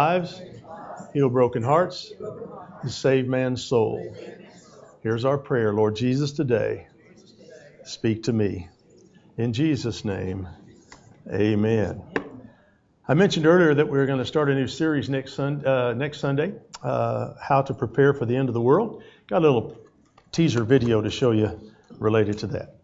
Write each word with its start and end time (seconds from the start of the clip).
lives, 0.00 0.40
heal 1.12 1.28
broken 1.28 1.62
hearts, 1.62 2.10
and 2.80 2.90
save 2.90 3.26
man's 3.28 3.62
soul. 3.62 4.16
Here's 5.02 5.26
our 5.26 5.36
prayer, 5.36 5.74
Lord 5.74 5.94
Jesus, 5.94 6.32
today. 6.32 6.86
Speak 7.84 8.22
to 8.22 8.32
me. 8.32 8.70
In 9.36 9.52
Jesus' 9.52 10.02
name, 10.02 10.48
amen. 11.30 12.02
I 13.06 13.12
mentioned 13.12 13.44
earlier 13.44 13.74
that 13.74 13.90
we 13.90 13.98
are 13.98 14.06
going 14.06 14.20
to 14.20 14.24
start 14.24 14.48
a 14.48 14.54
new 14.54 14.68
series 14.68 15.10
next, 15.10 15.34
sun, 15.34 15.66
uh, 15.66 15.92
next 15.92 16.20
Sunday, 16.20 16.54
uh, 16.82 17.34
How 17.38 17.60
to 17.60 17.74
Prepare 17.74 18.14
for 18.14 18.24
the 18.24 18.36
End 18.36 18.48
of 18.48 18.54
the 18.54 18.60
World. 18.60 19.02
Got 19.26 19.38
a 19.38 19.40
little 19.40 19.76
teaser 20.32 20.64
video 20.64 21.02
to 21.02 21.10
show 21.10 21.32
you 21.32 21.60
related 21.98 22.38
to 22.38 22.46
that. 22.46 22.79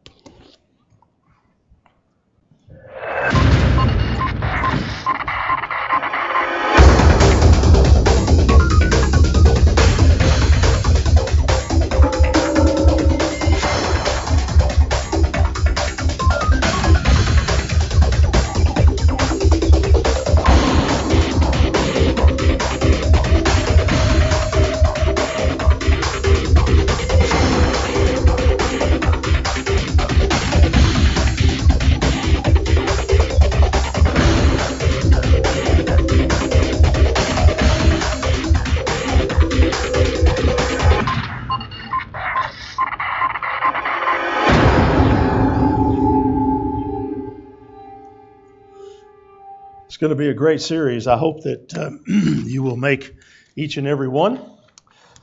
It's 49.96 50.00
going 50.02 50.10
to 50.10 50.14
be 50.14 50.28
a 50.28 50.34
great 50.34 50.60
series. 50.60 51.06
I 51.06 51.16
hope 51.16 51.42
that 51.44 51.74
uh, 51.74 51.90
you 52.06 52.62
will 52.62 52.76
make 52.76 53.14
each 53.56 53.78
and 53.78 53.86
every 53.86 54.08
one 54.08 54.38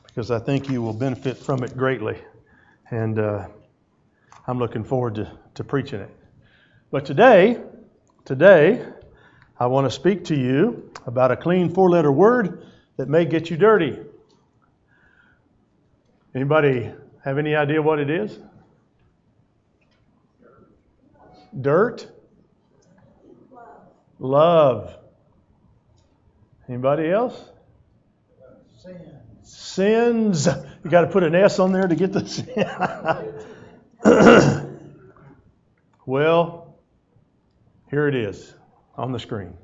because 0.04 0.32
I 0.32 0.40
think 0.40 0.68
you 0.68 0.82
will 0.82 0.92
benefit 0.92 1.38
from 1.38 1.62
it 1.62 1.76
greatly. 1.76 2.18
And 2.90 3.16
uh, 3.20 3.46
I'm 4.48 4.58
looking 4.58 4.82
forward 4.82 5.14
to, 5.14 5.30
to 5.54 5.62
preaching 5.62 6.00
it. 6.00 6.10
But 6.90 7.06
today, 7.06 7.60
today, 8.24 8.84
I 9.60 9.68
want 9.68 9.86
to 9.86 9.92
speak 9.92 10.24
to 10.24 10.34
you 10.34 10.90
about 11.06 11.30
a 11.30 11.36
clean 11.36 11.72
four 11.72 11.88
letter 11.88 12.10
word 12.10 12.66
that 12.96 13.08
may 13.08 13.26
get 13.26 13.50
you 13.50 13.56
dirty. 13.56 13.96
Anybody 16.34 16.90
have 17.22 17.38
any 17.38 17.54
idea 17.54 17.80
what 17.80 18.00
it 18.00 18.10
is? 18.10 18.40
Dirt? 21.60 22.10
Love. 24.18 24.94
Anybody 26.68 27.10
else? 27.10 27.38
Sins. 28.82 28.98
Sins. 29.42 30.48
You 30.84 30.90
got 30.90 31.02
to 31.02 31.06
put 31.08 31.22
an 31.22 31.34
S 31.34 31.58
on 31.58 31.72
there 31.72 31.86
to 31.86 31.94
get 31.94 32.12
the 32.12 32.26
sin. 32.26 32.46
well, 36.06 36.76
here 37.90 38.08
it 38.08 38.14
is 38.14 38.54
on 38.96 39.12
the 39.12 39.18
screen. 39.18 39.54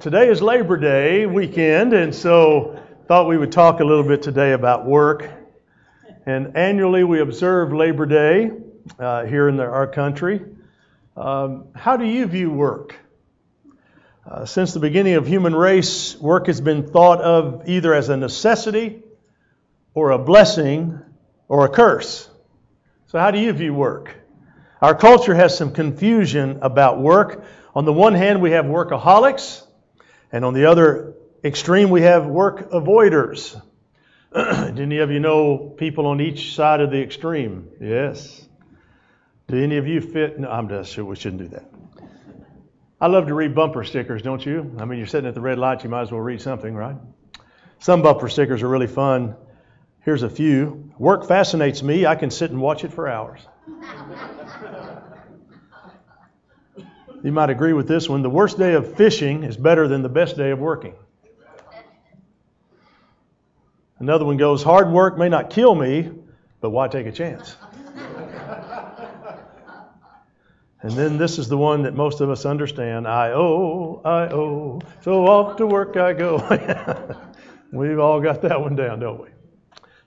Today 0.00 0.28
is 0.28 0.42
Labor 0.42 0.76
Day 0.76 1.24
weekend, 1.24 1.94
and 1.94 2.14
so 2.14 2.78
thought 3.06 3.26
we 3.26 3.38
would 3.38 3.50
talk 3.50 3.80
a 3.80 3.84
little 3.84 4.04
bit 4.04 4.22
today 4.22 4.52
about 4.52 4.84
work. 4.84 5.30
And 6.26 6.54
annually 6.56 7.02
we 7.02 7.20
observe 7.20 7.72
Labor 7.72 8.04
Day 8.04 8.50
uh, 8.98 9.24
here 9.24 9.48
in 9.48 9.56
the, 9.56 9.64
our 9.64 9.86
country. 9.86 10.44
Um, 11.16 11.68
how 11.74 11.96
do 11.96 12.04
you 12.04 12.26
view 12.26 12.50
work? 12.50 12.96
Uh, 14.28 14.44
since 14.44 14.74
the 14.74 14.80
beginning 14.80 15.14
of 15.14 15.26
human 15.26 15.54
race, 15.54 16.16
work 16.16 16.48
has 16.48 16.60
been 16.60 16.86
thought 16.86 17.20
of 17.20 17.68
either 17.68 17.94
as 17.94 18.08
a 18.08 18.16
necessity 18.16 19.02
or 19.94 20.10
a 20.10 20.18
blessing 20.18 21.00
or 21.48 21.64
a 21.64 21.68
curse. 21.68 22.28
So, 23.06 23.18
how 23.18 23.30
do 23.30 23.38
you 23.38 23.52
view 23.52 23.72
work? 23.72 24.14
Our 24.82 24.94
culture 24.94 25.34
has 25.34 25.56
some 25.56 25.72
confusion 25.72 26.58
about 26.62 27.00
work. 27.00 27.44
On 27.74 27.84
the 27.84 27.92
one 27.92 28.14
hand, 28.14 28.42
we 28.42 28.52
have 28.52 28.66
workaholics, 28.66 29.66
and 30.30 30.44
on 30.44 30.54
the 30.54 30.66
other 30.66 31.14
extreme, 31.42 31.90
we 31.90 32.02
have 32.02 32.26
work 32.26 32.70
avoiders. 32.70 33.60
Do 34.34 34.82
any 34.82 34.98
of 34.98 35.10
you 35.10 35.20
know 35.20 35.56
people 35.56 36.06
on 36.06 36.20
each 36.20 36.54
side 36.54 36.80
of 36.80 36.90
the 36.90 37.02
extreme? 37.02 37.70
Yes. 37.80 38.47
Do 39.48 39.62
any 39.62 39.76
of 39.78 39.88
you 39.88 40.02
fit? 40.02 40.38
No, 40.38 40.50
I'm 40.50 40.68
just 40.68 40.92
sure 40.92 41.06
we 41.06 41.16
shouldn't 41.16 41.40
do 41.40 41.48
that. 41.48 41.64
I 43.00 43.06
love 43.06 43.28
to 43.28 43.34
read 43.34 43.54
bumper 43.54 43.82
stickers, 43.82 44.20
don't 44.20 44.44
you? 44.44 44.76
I 44.78 44.84
mean, 44.84 44.98
you're 44.98 45.06
sitting 45.06 45.26
at 45.26 45.34
the 45.34 45.40
red 45.40 45.58
light, 45.58 45.84
you 45.84 45.88
might 45.88 46.02
as 46.02 46.12
well 46.12 46.20
read 46.20 46.42
something, 46.42 46.74
right? 46.74 46.96
Some 47.78 48.02
bumper 48.02 48.28
stickers 48.28 48.62
are 48.62 48.68
really 48.68 48.86
fun. 48.86 49.36
Here's 50.00 50.22
a 50.22 50.28
few. 50.28 50.92
Work 50.98 51.26
fascinates 51.26 51.82
me. 51.82 52.04
I 52.04 52.14
can 52.14 52.30
sit 52.30 52.50
and 52.50 52.60
watch 52.60 52.84
it 52.84 52.92
for 52.92 53.08
hours. 53.08 53.40
you 57.24 57.32
might 57.32 57.48
agree 57.48 57.72
with 57.72 57.88
this 57.88 58.06
one. 58.06 58.20
The 58.22 58.28
worst 58.28 58.58
day 58.58 58.74
of 58.74 58.96
fishing 58.96 59.44
is 59.44 59.56
better 59.56 59.88
than 59.88 60.02
the 60.02 60.10
best 60.10 60.36
day 60.36 60.50
of 60.50 60.58
working. 60.58 60.92
Another 63.98 64.26
one 64.26 64.36
goes, 64.36 64.62
Hard 64.62 64.90
work 64.90 65.16
may 65.16 65.30
not 65.30 65.48
kill 65.48 65.74
me, 65.74 66.10
but 66.60 66.68
why 66.70 66.88
take 66.88 67.06
a 67.06 67.12
chance? 67.12 67.56
And 70.80 70.92
then 70.92 71.18
this 71.18 71.38
is 71.38 71.48
the 71.48 71.56
one 71.56 71.82
that 71.82 71.94
most 71.94 72.20
of 72.20 72.30
us 72.30 72.46
understand. 72.46 73.08
I 73.08 73.32
owe, 73.32 74.00
I 74.04 74.28
owe, 74.32 74.80
so 75.02 75.26
off 75.26 75.56
to 75.56 75.66
work 75.66 75.96
I 75.96 76.12
go. 76.12 76.36
We've 77.72 77.98
all 77.98 78.20
got 78.20 78.42
that 78.42 78.60
one 78.60 78.76
down, 78.76 79.00
don't 79.00 79.20
we? 79.20 79.28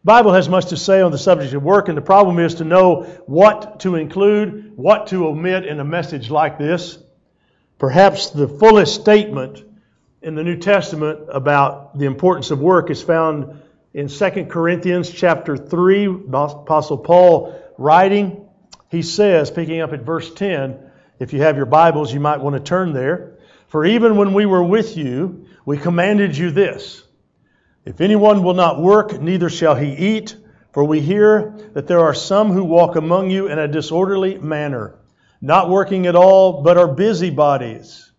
Bible 0.04 0.34
has 0.34 0.50
much 0.50 0.68
to 0.68 0.78
say 0.78 1.02
on 1.02 1.12
the 1.12 1.18
subject 1.18 1.54
of 1.54 1.62
work, 1.62 1.90
and 1.90 1.98
the 1.98 2.02
problem 2.02 2.40
is 2.40 2.56
to 2.56 2.64
know 2.64 3.04
what 3.28 3.82
to 3.82 3.96
include, 3.96 4.76
what 4.76 5.08
to 5.08 5.28
omit 5.28 5.66
in 5.66 5.80
a 5.80 5.84
message 5.84 6.32
like 6.32 6.58
this. 6.58 6.98
Perhaps 7.78 8.32
the 8.32 8.48
fullest 8.48 9.00
statement 9.00 9.64
in 10.22 10.36
the 10.36 10.44
New 10.44 10.58
Testament 10.58 11.20
about 11.30 12.00
the 12.00 12.06
importance 12.06 12.50
of 12.50 12.60
work 12.60 12.90
is 12.90 13.04
found 13.04 13.62
in 13.94 14.08
2 14.08 14.46
Corinthians 14.46 15.12
chapter 15.12 15.58
3, 15.58 16.06
Apostle 16.06 16.98
Paul 16.98 17.60
writing 17.78 18.41
he 18.92 19.02
says, 19.02 19.50
picking 19.50 19.80
up 19.80 19.94
at 19.94 20.02
verse 20.02 20.34
10, 20.34 20.78
if 21.18 21.32
you 21.32 21.42
have 21.42 21.56
your 21.56 21.66
Bibles, 21.66 22.14
you 22.14 22.20
might 22.20 22.42
want 22.42 22.58
to 22.58 22.62
turn 22.62 22.92
there. 22.92 23.38
For 23.70 23.86
even 23.86 24.18
when 24.18 24.34
we 24.34 24.46
were 24.46 24.64
with 24.64 24.98
you, 24.98 25.46
we 25.66 25.78
commanded 25.78 26.36
you 26.36 26.52
this 26.52 27.02
If 27.86 28.02
anyone 28.02 28.44
will 28.44 28.54
not 28.54 28.82
work, 28.82 29.20
neither 29.20 29.50
shall 29.50 29.76
he 29.76 29.94
eat. 29.94 30.36
For 30.74 30.84
we 30.84 31.00
hear 31.00 31.56
that 31.74 31.88
there 31.88 32.02
are 32.02 32.14
some 32.14 32.52
who 32.52 32.66
walk 32.66 32.98
among 32.98 33.30
you 33.30 33.48
in 33.48 33.60
a 33.60 33.68
disorderly 33.68 34.38
manner, 34.38 35.00
not 35.42 35.70
working 35.70 36.06
at 36.06 36.16
all, 36.16 36.62
but 36.62 36.78
are 36.78 36.88
busybodies. 36.94 38.12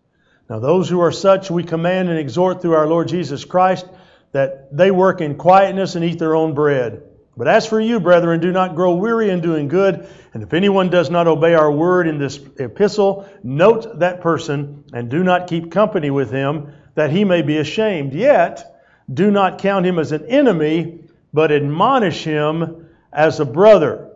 Now, 0.49 0.59
those 0.59 0.89
who 0.89 1.01
are 1.01 1.11
such, 1.11 1.51
we 1.51 1.63
command 1.63 2.09
and 2.09 2.17
exhort 2.17 2.61
through 2.61 2.75
our 2.75 2.87
Lord 2.87 3.07
Jesus 3.07 3.45
Christ 3.45 3.85
that 4.31 4.75
they 4.75 4.89
work 4.89 5.21
in 5.21 5.35
quietness 5.35 5.95
and 5.95 6.03
eat 6.03 6.19
their 6.19 6.35
own 6.35 6.55
bread. 6.55 7.03
But 7.35 7.47
as 7.47 7.65
for 7.65 7.79
you, 7.79 7.99
brethren, 7.99 8.39
do 8.39 8.51
not 8.51 8.75
grow 8.75 8.93
weary 8.93 9.29
in 9.29 9.41
doing 9.41 9.67
good. 9.67 10.07
And 10.33 10.43
if 10.43 10.53
anyone 10.53 10.89
does 10.89 11.09
not 11.09 11.27
obey 11.27 11.55
our 11.55 11.71
word 11.71 12.07
in 12.07 12.19
this 12.19 12.39
epistle, 12.57 13.27
note 13.43 13.99
that 13.99 14.21
person 14.21 14.83
and 14.93 15.09
do 15.09 15.23
not 15.23 15.47
keep 15.47 15.71
company 15.71 16.11
with 16.11 16.29
him, 16.29 16.73
that 16.95 17.11
he 17.11 17.25
may 17.25 17.41
be 17.41 17.57
ashamed. 17.57 18.13
Yet, 18.13 18.79
do 19.11 19.31
not 19.31 19.59
count 19.59 19.85
him 19.85 19.97
as 19.97 20.11
an 20.11 20.25
enemy, 20.27 20.99
but 21.33 21.51
admonish 21.51 22.23
him 22.23 22.87
as 23.11 23.39
a 23.39 23.45
brother. 23.45 24.11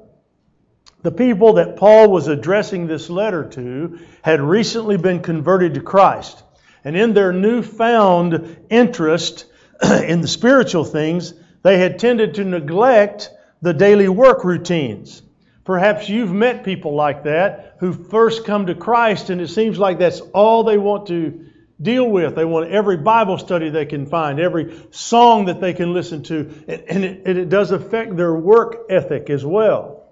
The 1.01 1.11
people 1.11 1.53
that 1.53 1.77
Paul 1.77 2.09
was 2.09 2.27
addressing 2.27 2.85
this 2.85 3.09
letter 3.09 3.47
to 3.49 3.99
had 4.21 4.41
recently 4.41 4.97
been 4.97 5.21
converted 5.21 5.73
to 5.75 5.81
Christ. 5.81 6.43
And 6.83 6.95
in 6.95 7.13
their 7.13 7.33
newfound 7.33 8.57
interest 8.69 9.45
in 9.83 10.21
the 10.21 10.27
spiritual 10.27 10.85
things, 10.85 11.33
they 11.67 11.77
had 11.77 11.99
tended 11.99 12.35
to 12.35 12.45
neglect 12.45 13.29
the 13.61 13.73
daily 13.73 14.07
work 14.07 14.45
routines. 14.45 15.21
Perhaps 15.65 16.07
you've 16.07 16.31
met 16.31 16.63
people 16.63 16.95
like 16.95 17.25
that 17.25 17.75
who 17.81 17.91
first 17.91 18.45
come 18.45 18.67
to 18.67 18.73
Christ 18.73 19.29
and 19.29 19.41
it 19.41 19.49
seems 19.49 19.77
like 19.77 19.99
that's 19.99 20.21
all 20.21 20.63
they 20.63 20.77
want 20.77 21.07
to 21.07 21.49
deal 21.81 22.09
with. 22.09 22.35
They 22.35 22.45
want 22.45 22.71
every 22.71 22.95
Bible 22.95 23.37
study 23.37 23.69
they 23.69 23.85
can 23.85 24.05
find, 24.05 24.39
every 24.39 24.81
song 24.91 25.47
that 25.47 25.59
they 25.59 25.73
can 25.73 25.91
listen 25.91 26.23
to, 26.23 26.49
and 26.69 27.03
it, 27.03 27.49
does 27.49 27.71
affect 27.71 28.15
their 28.15 28.33
work 28.33 28.85
ethic 28.89 29.29
as 29.29 29.45
well. 29.45 30.05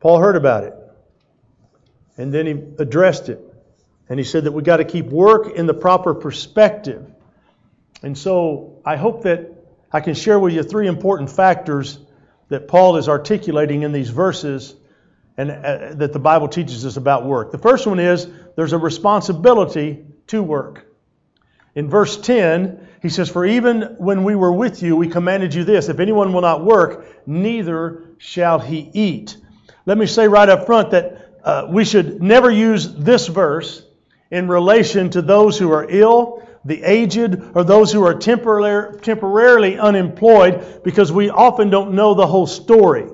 Paul 0.00 0.18
heard 0.18 0.36
about 0.36 0.64
it. 0.64 0.74
And 2.18 2.34
then 2.34 2.44
he 2.44 2.52
addressed 2.78 3.30
it. 3.30 3.40
And 4.10 4.20
he 4.20 4.24
said 4.24 4.44
that 4.44 4.52
we've 4.52 4.62
got 4.62 4.76
to 4.76 4.84
keep 4.84 5.06
work 5.06 5.56
in 5.56 5.64
the 5.64 5.72
proper 5.72 6.12
perspective. 6.14 7.10
And 8.02 8.16
so 8.16 8.80
I 8.84 8.96
hope 8.96 9.22
that 9.22 9.50
I 9.92 10.00
can 10.00 10.14
share 10.14 10.38
with 10.38 10.54
you 10.54 10.62
three 10.62 10.86
important 10.86 11.30
factors 11.30 11.98
that 12.48 12.68
Paul 12.68 12.96
is 12.96 13.08
articulating 13.08 13.82
in 13.82 13.92
these 13.92 14.10
verses 14.10 14.74
and 15.36 15.50
uh, 15.50 15.94
that 15.94 16.12
the 16.12 16.18
Bible 16.18 16.48
teaches 16.48 16.84
us 16.84 16.96
about 16.96 17.24
work. 17.24 17.52
The 17.52 17.58
first 17.58 17.86
one 17.86 17.98
is 17.98 18.26
there's 18.56 18.72
a 18.72 18.78
responsibility 18.78 20.04
to 20.28 20.42
work. 20.42 20.86
In 21.74 21.88
verse 21.88 22.20
10, 22.20 22.88
he 23.00 23.08
says, 23.08 23.30
For 23.30 23.44
even 23.46 23.96
when 23.98 24.24
we 24.24 24.34
were 24.34 24.52
with 24.52 24.82
you, 24.82 24.96
we 24.96 25.08
commanded 25.08 25.54
you 25.54 25.64
this 25.64 25.88
if 25.88 26.00
anyone 26.00 26.32
will 26.32 26.42
not 26.42 26.64
work, 26.64 27.06
neither 27.26 28.04
shall 28.18 28.58
he 28.58 28.90
eat. 28.92 29.36
Let 29.86 29.96
me 29.96 30.06
say 30.06 30.28
right 30.28 30.48
up 30.48 30.66
front 30.66 30.90
that 30.90 31.30
uh, 31.42 31.66
we 31.70 31.84
should 31.84 32.22
never 32.22 32.50
use 32.50 32.94
this 32.94 33.26
verse 33.26 33.82
in 34.30 34.48
relation 34.48 35.10
to 35.10 35.22
those 35.22 35.58
who 35.58 35.72
are 35.72 35.86
ill, 35.88 36.46
the 36.64 36.82
aged, 36.82 37.42
or 37.54 37.64
those 37.64 37.92
who 37.92 38.04
are 38.04 38.14
temporarily, 38.14 38.98
temporarily 39.00 39.78
unemployed 39.78 40.82
because 40.84 41.10
we 41.10 41.30
often 41.30 41.70
don't 41.70 41.92
know 41.94 42.14
the 42.14 42.26
whole 42.26 42.46
story. 42.46 43.08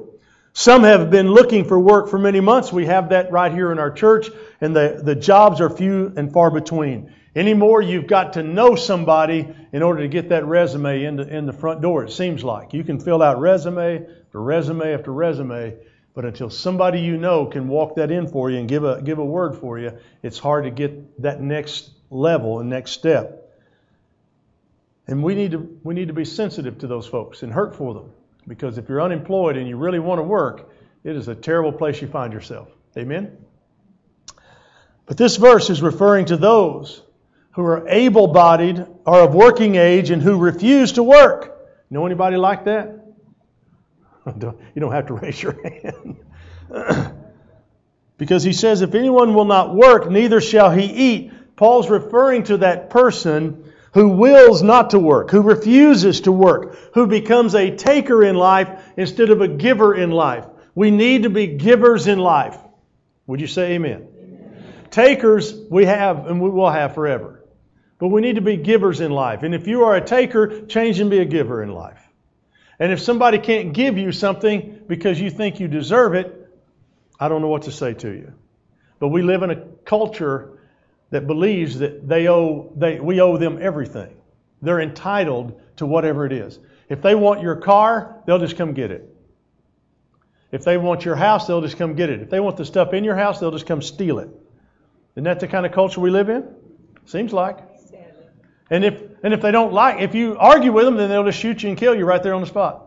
Some 0.52 0.82
have 0.82 1.10
been 1.10 1.28
looking 1.30 1.64
for 1.64 1.78
work 1.78 2.08
for 2.08 2.18
many 2.18 2.40
months. 2.40 2.72
We 2.72 2.86
have 2.86 3.10
that 3.10 3.30
right 3.30 3.52
here 3.52 3.70
in 3.70 3.78
our 3.78 3.92
church, 3.92 4.28
and 4.60 4.74
the, 4.74 5.00
the 5.02 5.14
jobs 5.14 5.60
are 5.60 5.70
few 5.70 6.12
and 6.16 6.32
far 6.32 6.50
between. 6.50 7.12
Anymore, 7.36 7.80
you've 7.80 8.08
got 8.08 8.32
to 8.32 8.42
know 8.42 8.74
somebody 8.74 9.48
in 9.72 9.82
order 9.82 10.02
to 10.02 10.08
get 10.08 10.30
that 10.30 10.44
resume 10.44 11.04
in 11.04 11.16
the, 11.16 11.28
in 11.28 11.46
the 11.46 11.52
front 11.52 11.80
door, 11.80 12.02
it 12.02 12.10
seems 12.10 12.42
like. 12.42 12.74
You 12.74 12.82
can 12.82 12.98
fill 12.98 13.22
out 13.22 13.38
resume 13.38 14.04
after 14.26 14.42
resume 14.42 14.92
after 14.92 15.12
resume, 15.12 15.76
but 16.14 16.24
until 16.24 16.50
somebody 16.50 17.00
you 17.00 17.16
know 17.16 17.46
can 17.46 17.68
walk 17.68 17.94
that 17.94 18.10
in 18.10 18.26
for 18.26 18.50
you 18.50 18.58
and 18.58 18.68
give 18.68 18.82
a, 18.82 19.00
give 19.00 19.18
a 19.18 19.24
word 19.24 19.54
for 19.54 19.78
you, 19.78 19.92
it's 20.24 20.38
hard 20.38 20.64
to 20.64 20.70
get 20.70 21.22
that 21.22 21.40
next 21.40 21.90
level 22.10 22.58
and 22.58 22.68
next 22.68 22.90
step. 22.90 23.38
And 25.08 25.22
we 25.22 25.34
need 25.34 25.52
to, 25.52 25.78
we 25.82 25.94
need 25.94 26.08
to 26.08 26.14
be 26.14 26.26
sensitive 26.26 26.78
to 26.78 26.87
those 26.87 27.06
folks 27.06 27.43
and 27.43 27.52
hurt 27.52 27.75
for 27.75 27.94
them. 27.94 28.10
Because 28.46 28.78
if 28.78 28.88
you're 28.88 29.02
unemployed 29.02 29.56
and 29.56 29.66
you 29.66 29.76
really 29.76 29.99
want 29.99 30.19
to 30.19 30.22
work, 30.22 30.70
it 31.02 31.16
is 31.16 31.28
a 31.28 31.34
terrible 31.34 31.72
place 31.72 32.00
you 32.00 32.08
find 32.08 32.32
yourself. 32.32 32.69
Amen? 32.96 33.37
But 35.06 35.16
this 35.16 35.37
verse 35.37 35.70
is 35.70 35.81
referring 35.81 36.26
to 36.26 36.37
those 36.37 37.02
who 37.52 37.62
are 37.62 37.88
able 37.88 38.28
bodied, 38.28 38.87
are 39.06 39.22
of 39.22 39.34
working 39.34 39.76
age, 39.76 40.10
and 40.10 40.22
who 40.22 40.37
refuse 40.37 40.93
to 40.93 41.02
work. 41.02 41.58
Know 41.90 42.04
anybody 42.04 42.37
like 42.37 42.66
that? 42.66 42.94
You 44.75 44.81
don't 44.81 44.93
have 44.93 45.06
to 45.06 45.14
raise 45.22 45.43
your 45.43 45.56
hand. 45.62 46.19
because 48.19 48.43
he 48.43 48.52
says, 48.52 48.82
If 48.82 48.94
anyone 48.94 49.32
will 49.32 49.46
not 49.46 49.75
work, 49.75 50.11
neither 50.11 50.43
shall 50.43 50.70
he 50.70 50.84
eat. 50.84 51.56
Paul's 51.56 51.88
referring 51.88 52.43
to 52.44 52.58
that 52.58 52.90
person 52.90 53.67
who 53.94 54.08
wills 54.08 54.62
not 54.62 54.90
to 54.90 54.99
work, 54.99 55.31
who 55.31 55.43
refuses 55.43 56.23
to 56.23 56.32
work, 56.32 56.76
who 56.94 57.06
becomes 57.06 57.55
a 57.55 57.75
taker 57.75 58.23
in 58.23 58.37
life 58.37 58.69
instead 58.96 59.31
of 59.31 59.40
a 59.40 59.49
giver 59.49 59.94
in 59.94 60.11
life. 60.11 60.46
We 60.75 60.90
need 60.90 61.25
to 61.25 61.31
be 61.31 61.46
givers 61.46 62.06
in 62.06 62.19
life. 62.19 62.56
Would 63.26 63.40
you 63.40 63.46
say 63.46 63.73
amen? 63.73 64.06
amen? 64.23 64.75
Takers 64.90 65.55
we 65.70 65.87
have 65.87 66.26
and 66.26 66.40
we 66.40 66.50
will 66.50 66.70
have 66.70 66.94
forever. 66.94 67.44
But 67.99 68.08
we 68.08 68.20
need 68.20 68.37
to 68.37 68.43
be 68.43 68.56
givers 68.56 69.00
in 69.00 69.11
life. 69.11 69.43
And 69.43 69.55
if 69.55 69.67
you 69.67 69.85
are 69.85 69.96
a 69.96 70.05
taker, 70.05 70.67
change 70.67 71.00
and 71.00 71.11
be 71.11 71.19
a 71.19 71.25
giver 71.25 71.62
in 71.62 71.73
life. 71.73 72.00
And 72.79 72.93
if 72.93 73.00
somebody 73.00 73.38
can't 73.38 73.73
give 73.73 73.99
you 73.99 74.12
something 74.12 74.82
because 74.87 75.20
you 75.20 75.31
think 75.31 75.58
you 75.58 75.67
deserve 75.67 76.14
it, 76.14 76.49
I 77.19 77.29
don't 77.29 77.43
know 77.43 77.49
what 77.49 77.62
to 77.62 77.73
say 77.73 77.94
to 77.94 78.08
you. 78.08 78.32
But 79.00 79.08
we 79.08 79.23
live 79.23 79.43
in 79.43 79.50
a 79.50 79.56
culture 79.85 80.57
that 81.10 81.26
believes 81.26 81.78
that 81.78 82.06
they 82.06 82.28
owe, 82.28 82.72
they, 82.76 83.00
we 83.00 83.20
owe 83.20 83.37
them 83.37 83.58
everything. 83.60 84.14
They're 84.60 84.81
entitled 84.81 85.60
to 85.76 85.87
whatever 85.87 86.26
it 86.26 86.32
is. 86.32 86.58
If 86.88 87.02
they 87.02 87.14
want 87.14 87.43
your 87.43 87.56
car, 87.56 88.22
they'll 88.26 88.38
just 88.38 88.56
come 88.56 88.72
get 88.75 88.90
it. 88.90 89.14
If 90.50 90.64
they 90.64 90.78
want 90.78 91.05
your 91.05 91.16
house, 91.16 91.46
they'll 91.46 91.60
just 91.60 91.76
come 91.76 91.94
get 91.94 92.10
it. 92.10 92.20
If 92.20 92.31
they 92.31 92.40
want 92.40 92.56
the 92.56 92.64
stuff 92.64 92.94
in 92.94 93.05
your 93.05 93.16
house, 93.16 93.38
they'll 93.38 93.50
just 93.50 93.66
come 93.66 93.82
steal 93.82 94.19
it. 94.19 94.31
Isn't 95.14 95.25
that 95.25 95.40
the 95.40 95.49
kind 95.49 95.66
of 95.66 95.72
culture 95.72 96.00
we 96.00 96.10
live 96.10 96.28
in? 96.28 96.49
Seems 97.05 97.32
like. 97.32 97.58
And 98.70 98.84
if 98.84 99.02
and 99.22 99.34
if 99.34 99.40
they 99.40 99.50
don't 99.50 99.72
like, 99.72 100.00
if 100.00 100.14
you 100.14 100.37
argue 100.38 100.72
with 100.72 100.84
them, 100.84 100.96
then 100.96 101.08
they'll 101.08 101.25
just 101.25 101.38
shoot 101.38 101.62
you 101.62 101.70
and 101.70 101.78
kill 101.78 101.94
you 101.94 102.04
right 102.04 102.22
there 102.22 102.34
on 102.34 102.40
the 102.40 102.46
spot. 102.46 102.84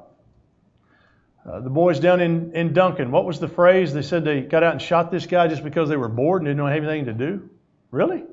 Uh, 1.46 1.60
the 1.60 1.70
boys 1.70 2.00
down 2.00 2.22
in, 2.22 2.54
in 2.54 2.72
Duncan, 2.72 3.12
what 3.12 3.26
was 3.26 3.40
the 3.40 3.48
phrase? 3.48 3.94
They 3.94 4.04
said 4.04 4.24
they 4.24 4.42
got 4.42 4.64
out 4.64 4.74
and 4.74 4.82
shot 4.82 5.12
this 5.12 5.26
guy 5.26 5.48
just 5.48 5.64
because 5.64 5.90
they 5.90 5.98
were 5.98 6.08
bored 6.08 6.44
and 6.44 6.48
didn't 6.48 6.66
have 6.66 6.84
anything 6.84 7.06
to 7.06 7.14
do. 7.14 7.50
Really? 7.92 8.24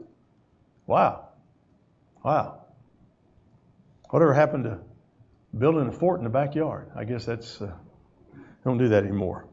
Wow. 0.87 1.29
Wow. 2.25 2.63
Whatever 4.11 4.33
happened 4.33 4.65
to 4.65 4.79
building 5.57 5.89
a 5.89 5.93
fort 5.93 6.21
in 6.21 6.25
the 6.25 6.31
backyard? 6.31 6.91
I 6.97 7.05
guess 7.05 7.25
that's, 7.25 7.61
uh, 7.61 7.73
don't 8.65 8.79
do 8.79 8.89
that 8.89 9.03
anymore. 9.05 9.47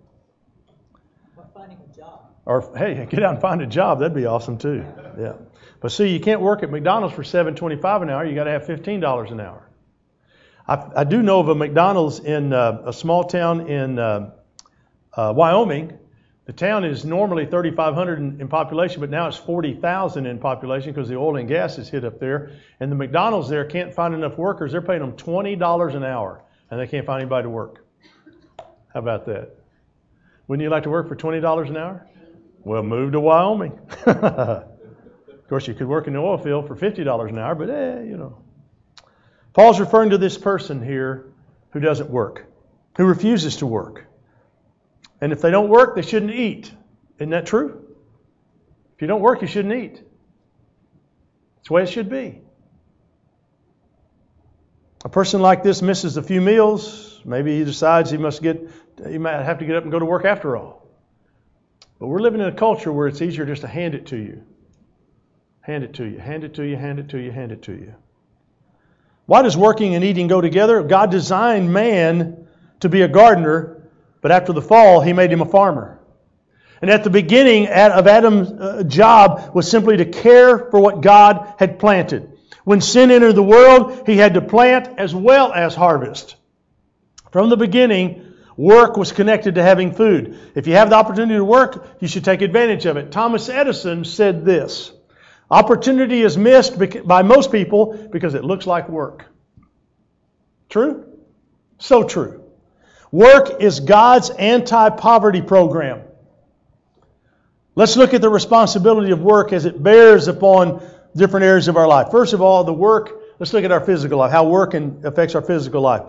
Or 1.36 1.46
finding 1.54 1.78
a 1.78 1.96
job. 1.96 2.32
Or, 2.46 2.72
hey, 2.78 3.06
get 3.10 3.24
out 3.24 3.34
and 3.34 3.42
find 3.42 3.62
a 3.62 3.68
job. 3.68 4.00
That'd 4.00 4.16
be 4.16 4.26
awesome 4.26 4.58
too. 4.58 4.86
Yeah. 5.20 5.34
But 5.82 5.92
see, 5.92 6.10
you 6.10 6.20
can't 6.20 6.42
work 6.42 6.64
at 6.64 6.72
McDonald's 6.72 7.16
for 7.16 7.24
seven 7.24 7.56
twenty-five 7.56 8.02
an 8.02 8.10
hour. 8.10 8.26
You 8.26 8.36
got 8.36 8.46
to 8.46 8.52
have 8.52 8.66
$15 8.66 9.32
an 9.32 9.40
hour. 9.40 9.70
I, 10.68 11.02
I, 11.02 11.04
do 11.04 11.22
know 11.22 11.40
of 11.40 11.50
a 11.50 11.56
McDonald's 11.56 12.20
in 12.20 12.54
uh, 12.54 12.84
a 12.86 12.94
small 12.94 13.26
town 13.26 13.68
in 13.70 14.00
uh, 14.00 14.32
uh 15.14 15.34
Wyoming 15.36 16.00
the 16.46 16.54
town 16.54 16.86
is 16.86 17.04
normally 17.04 17.46
3,500 17.46 18.20
in, 18.20 18.42
in, 18.42 18.48
population, 18.48 19.02
but 19.02 19.10
now 19.10 19.28
it's 19.28 19.38
40,000 19.38 20.28
in 20.28 20.38
population 20.38 20.94
because 20.94 21.10
the 21.10 21.16
oil 21.16 21.38
and 21.38 21.48
gas 21.48 21.80
is 21.80 21.90
hit 21.90 22.06
up 22.06 22.20
there. 22.20 22.52
And 22.80 22.92
the 22.92 22.96
McDonald's 22.96 23.50
there 23.50 23.66
can't 23.66 23.92
find 23.92 24.14
enough 24.14 24.38
workers. 24.38 24.72
They're 24.72 24.82
paying 24.82 25.00
them 25.00 25.14
$20 25.14 25.96
an 25.96 26.04
hour, 26.04 26.44
and 26.70 26.80
they 26.80 26.86
can't 26.86 27.06
find 27.06 27.22
anybody 27.22 27.46
to 27.46 27.50
work. 27.50 27.84
How 28.94 29.00
about 29.00 29.26
that? 29.26 29.56
Wouldn't 30.48 30.64
you 30.64 30.70
like 30.70 30.84
to 30.84 30.92
work 30.92 31.08
for 31.08 31.16
$20 31.16 31.68
an 31.68 31.78
hour? 31.78 32.08
Well, 32.64 32.84
move 32.84 33.14
to 33.14 33.20
Wyoming. 33.20 33.80
of 34.06 34.68
course, 35.50 35.68
you 35.68 35.74
could 35.74 35.88
work 35.88 36.06
in 36.06 36.14
the 36.14 36.20
oil 36.20 36.38
field 36.38 36.68
for 36.68 36.76
$50 36.76 37.30
an 37.30 37.40
hour, 37.40 37.56
but 37.56 37.70
eh, 37.72 38.04
you 38.04 38.18
know. 38.18 38.38
Paul's 39.54 39.80
referring 39.80 40.12
to 40.12 40.18
this 40.20 40.38
person 40.38 40.84
here 40.84 41.26
who 41.72 41.80
doesn't 41.80 42.10
work, 42.10 42.46
who 42.98 43.06
refuses 43.06 43.58
to 43.58 43.66
work. 43.66 44.06
And 45.22 45.32
if 45.32 45.42
they 45.42 45.52
don't 45.52 45.70
work, 45.70 45.96
they 45.96 46.02
shouldn't 46.02 46.34
eat. 46.34 46.72
Isn't 47.18 47.30
that 47.30 47.46
true? 47.46 47.86
If 48.96 49.02
you 49.02 49.08
don't 49.08 49.22
work, 49.22 49.42
you 49.42 49.48
shouldn't 49.48 49.74
eat. 49.74 49.96
That's 51.56 51.68
the 51.68 51.74
way 51.74 51.84
it 51.84 51.90
should 51.90 52.10
be. 52.10 52.42
A 55.04 55.10
person 55.10 55.42
like 55.42 55.64
this 55.64 55.82
misses 55.82 56.18
a 56.18 56.24
few 56.24 56.42
meals. 56.42 57.22
Maybe 57.26 57.58
he 57.58 57.64
decides 57.64 58.10
he 58.10 58.18
must 58.18 58.42
get, 58.42 58.70
he 59.08 59.18
might 59.18 59.44
have 59.44 59.60
to 59.60 59.66
get 59.66 59.76
up 59.76 59.84
and 59.84 59.92
go 59.92 60.00
to 60.00 60.06
work 60.06 60.26
after 60.26 60.58
all. 60.58 60.88
But 62.00 62.08
we're 62.08 62.20
living 62.20 62.42
in 62.42 62.48
a 62.48 62.56
culture 62.56 62.92
where 62.92 63.08
it's 63.08 63.22
easier 63.22 63.46
just 63.46 63.62
to 63.62 63.68
hand 63.68 63.96
it 63.96 64.08
to 64.08 64.18
you. 64.18 64.44
Hand 65.62 65.84
it 65.84 65.94
to 65.96 66.06
you, 66.06 66.20
hand 66.20 66.44
it 66.44 66.54
to 66.56 66.64
you, 66.64 66.76
hand 66.76 67.00
it 67.00 67.10
to 67.10 67.18
you, 67.18 67.32
hand 67.32 67.52
it 67.52 67.64
to 67.64 67.72
you. 67.72 67.96
Why 69.26 69.42
does 69.42 69.58
working 69.58 69.96
and 69.96 70.04
eating 70.04 70.28
go 70.28 70.42
together? 70.42 70.84
God 70.84 71.10
designed 71.10 71.74
man 71.74 72.48
to 72.82 72.90
be 72.90 73.02
a 73.02 73.08
gardener 73.08 73.75
but 74.26 74.32
after 74.32 74.54
the 74.54 74.62
fall, 74.64 75.02
he 75.02 75.14
made 75.14 75.32
him 75.32 75.42
a 75.42 75.46
farmer. 75.46 76.00
And 76.82 76.90
at 76.90 77.04
the 77.04 77.12
beginning 77.12 77.68
of 77.68 78.08
Adam's 78.08 78.52
uh, 78.52 78.82
job 78.82 79.54
was 79.54 79.70
simply 79.70 79.98
to 79.98 80.06
care 80.06 80.58
for 80.58 80.80
what 80.80 81.02
God 81.02 81.54
had 81.60 81.78
planted. 81.78 82.36
When 82.64 82.82
sin 82.82 83.12
entered 83.12 83.34
the 83.34 83.44
world, 83.44 84.08
he 84.08 84.18
had 84.18 84.34
to 84.34 84.42
plant 84.42 84.88
as 84.98 85.14
well 85.14 85.54
as 85.54 85.76
harvest. 85.76 86.38
From 87.32 87.50
the 87.50 87.56
beginning, 87.56 88.34
work 88.58 88.98
was 88.98 89.12
connected 89.12 89.54
to 89.56 89.62
having 89.62 89.94
food. 89.94 90.40
If 90.56 90.66
you 90.66 90.74
have 90.74 90.90
the 90.90 90.96
opportunity 90.96 91.36
to 91.36 91.46
work, 91.46 91.88
you 92.00 92.08
should 92.08 92.26
take 92.26 92.42
advantage 92.42 92.88
of 92.88 92.98
it. 92.98 93.12
Thomas 93.12 93.48
Edison 93.48 94.06
said 94.06 94.44
this 94.44 94.92
Opportunity 95.52 96.24
is 96.24 96.36
missed 96.36 96.80
by 97.06 97.22
most 97.22 97.52
people 97.52 98.10
because 98.12 98.34
it 98.34 98.44
looks 98.44 98.66
like 98.66 98.90
work. 98.90 99.28
True? 100.68 101.06
So 101.78 102.02
true. 102.02 102.45
Work 103.16 103.62
is 103.62 103.80
God's 103.80 104.30
anti 104.30 104.90
poverty 104.90 105.42
program. 105.42 106.02
Let's 107.74 107.96
look 107.96 108.14
at 108.14 108.20
the 108.20 108.30
responsibility 108.30 109.12
of 109.12 109.22
work 109.22 109.54
as 109.54 109.64
it 109.64 109.82
bears 109.82 110.28
upon 110.28 110.86
different 111.16 111.46
areas 111.46 111.70
of 111.70 111.78
our 111.78 111.88
life. 111.88 112.12
First 112.12 112.34
of 112.34 112.42
all, 112.42 112.66
the 112.66 112.74
work, 112.74 113.14
let's 113.40 113.54
look 113.54 113.64
at 113.64 113.72
our 113.72 113.80
physical 113.80 114.20
life, 114.20 114.34
how 114.34 114.50
work 114.50 114.74
affects 114.74 115.34
our 115.34 115.42
physical 115.42 115.80
life. 115.80 116.02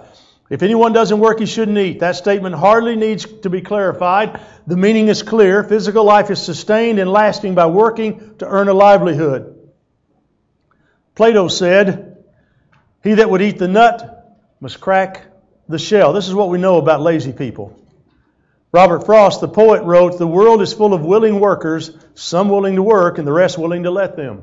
If 0.50 0.64
anyone 0.64 0.92
doesn't 0.92 1.20
work, 1.20 1.38
he 1.38 1.46
shouldn't 1.46 1.78
eat. 1.78 2.00
That 2.00 2.16
statement 2.16 2.56
hardly 2.56 2.96
needs 2.96 3.24
to 3.42 3.50
be 3.50 3.60
clarified. 3.60 4.40
The 4.66 4.76
meaning 4.76 5.06
is 5.06 5.22
clear. 5.22 5.62
Physical 5.62 6.02
life 6.02 6.28
is 6.32 6.42
sustained 6.42 6.98
and 6.98 7.08
lasting 7.08 7.54
by 7.54 7.66
working 7.66 8.36
to 8.38 8.48
earn 8.48 8.66
a 8.66 8.74
livelihood. 8.74 9.70
Plato 11.14 11.46
said, 11.46 12.24
He 13.04 13.14
that 13.14 13.30
would 13.30 13.42
eat 13.42 13.58
the 13.58 13.68
nut 13.68 14.36
must 14.60 14.80
crack 14.80 15.35
the 15.68 15.78
shell. 15.78 16.12
This 16.12 16.28
is 16.28 16.34
what 16.34 16.48
we 16.48 16.58
know 16.58 16.78
about 16.78 17.00
lazy 17.00 17.32
people. 17.32 17.78
Robert 18.72 19.06
Frost, 19.06 19.40
the 19.40 19.48
poet, 19.48 19.82
wrote, 19.84 20.18
The 20.18 20.26
world 20.26 20.60
is 20.60 20.72
full 20.72 20.92
of 20.92 21.02
willing 21.02 21.40
workers, 21.40 21.96
some 22.14 22.48
willing 22.48 22.76
to 22.76 22.82
work 22.82 23.18
and 23.18 23.26
the 23.26 23.32
rest 23.32 23.58
willing 23.58 23.84
to 23.84 23.90
let 23.90 24.16
them. 24.16 24.42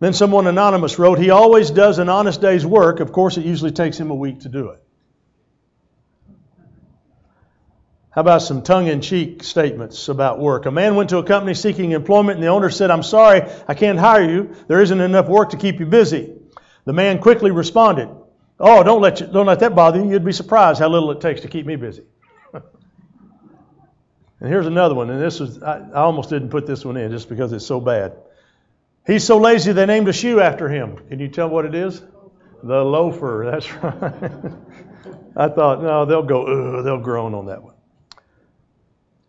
Then 0.00 0.12
someone 0.12 0.46
anonymous 0.46 0.98
wrote, 0.98 1.18
He 1.18 1.30
always 1.30 1.70
does 1.70 1.98
an 1.98 2.08
honest 2.08 2.40
day's 2.40 2.64
work. 2.64 3.00
Of 3.00 3.12
course, 3.12 3.36
it 3.36 3.44
usually 3.44 3.72
takes 3.72 3.98
him 3.98 4.10
a 4.10 4.14
week 4.14 4.40
to 4.40 4.48
do 4.48 4.70
it. 4.70 4.82
How 8.10 8.22
about 8.22 8.42
some 8.42 8.62
tongue 8.62 8.88
in 8.88 9.00
cheek 9.00 9.44
statements 9.44 10.08
about 10.08 10.40
work? 10.40 10.66
A 10.66 10.72
man 10.72 10.96
went 10.96 11.10
to 11.10 11.18
a 11.18 11.22
company 11.22 11.54
seeking 11.54 11.92
employment, 11.92 12.36
and 12.36 12.42
the 12.42 12.48
owner 12.48 12.70
said, 12.70 12.90
I'm 12.90 13.02
sorry, 13.02 13.42
I 13.68 13.74
can't 13.74 13.98
hire 13.98 14.28
you. 14.28 14.56
There 14.66 14.80
isn't 14.80 15.00
enough 15.00 15.28
work 15.28 15.50
to 15.50 15.56
keep 15.56 15.78
you 15.78 15.86
busy. 15.86 16.34
The 16.84 16.92
man 16.92 17.20
quickly 17.20 17.52
responded, 17.52 18.08
Oh, 18.60 18.82
don't 18.82 19.00
let, 19.00 19.20
you, 19.20 19.26
don't 19.26 19.46
let 19.46 19.60
that 19.60 19.74
bother 19.74 20.00
you. 20.00 20.10
You'd 20.10 20.24
be 20.24 20.32
surprised 20.32 20.80
how 20.80 20.88
little 20.88 21.10
it 21.12 21.20
takes 21.20 21.42
to 21.42 21.48
keep 21.48 21.64
me 21.64 21.76
busy. 21.76 22.02
and 22.52 22.62
here's 24.40 24.66
another 24.66 24.94
one, 24.94 25.10
and 25.10 25.20
this 25.20 25.38
was, 25.38 25.62
I, 25.62 25.78
I 25.78 26.00
almost 26.00 26.30
didn't 26.30 26.50
put 26.50 26.66
this 26.66 26.84
one 26.84 26.96
in 26.96 27.10
just 27.10 27.28
because 27.28 27.52
it's 27.52 27.66
so 27.66 27.80
bad. 27.80 28.16
He's 29.06 29.24
so 29.24 29.38
lazy 29.38 29.72
they 29.72 29.86
named 29.86 30.08
a 30.08 30.12
shoe 30.12 30.40
after 30.40 30.68
him. 30.68 30.98
Can 31.08 31.20
you 31.20 31.28
tell 31.28 31.48
what 31.48 31.64
it 31.64 31.74
is? 31.74 32.02
The 32.62 32.84
loafer. 32.84 33.48
That's 33.50 33.72
right. 33.74 34.52
I 35.36 35.48
thought, 35.48 35.82
no, 35.82 36.04
they'll 36.04 36.24
go, 36.24 36.82
they'll 36.82 36.98
groan 36.98 37.34
on 37.34 37.46
that 37.46 37.62
one. 37.62 37.74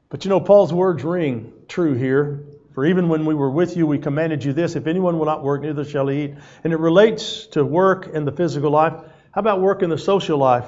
But 0.10 0.26
you 0.26 0.30
know, 0.30 0.40
Paul's 0.42 0.74
words 0.74 1.04
ring 1.04 1.54
true 1.68 1.94
here. 1.94 2.46
For 2.74 2.86
even 2.86 3.10
when 3.10 3.26
we 3.26 3.36
were 3.36 3.50
with 3.50 3.78
you, 3.78 3.86
we 3.86 4.00
commanded 4.00 4.44
you 4.44 4.54
this 4.54 4.76
if 4.76 4.88
anyone 4.88 5.20
will 5.20 5.26
not 5.26 5.44
work, 5.44 5.62
neither 5.62 5.86
shall 5.86 6.08
he 6.08 6.24
eat. 6.24 6.36
And 6.64 6.74
it 6.74 6.80
relates 6.80 7.46
to 7.48 7.64
work 7.64 8.08
in 8.08 8.26
the 8.26 8.32
physical 8.32 8.72
life. 8.72 8.94
How 9.32 9.42
about 9.42 9.62
work 9.62 9.84
in 9.84 9.90
the 9.90 9.98
social 9.98 10.38
life? 10.38 10.66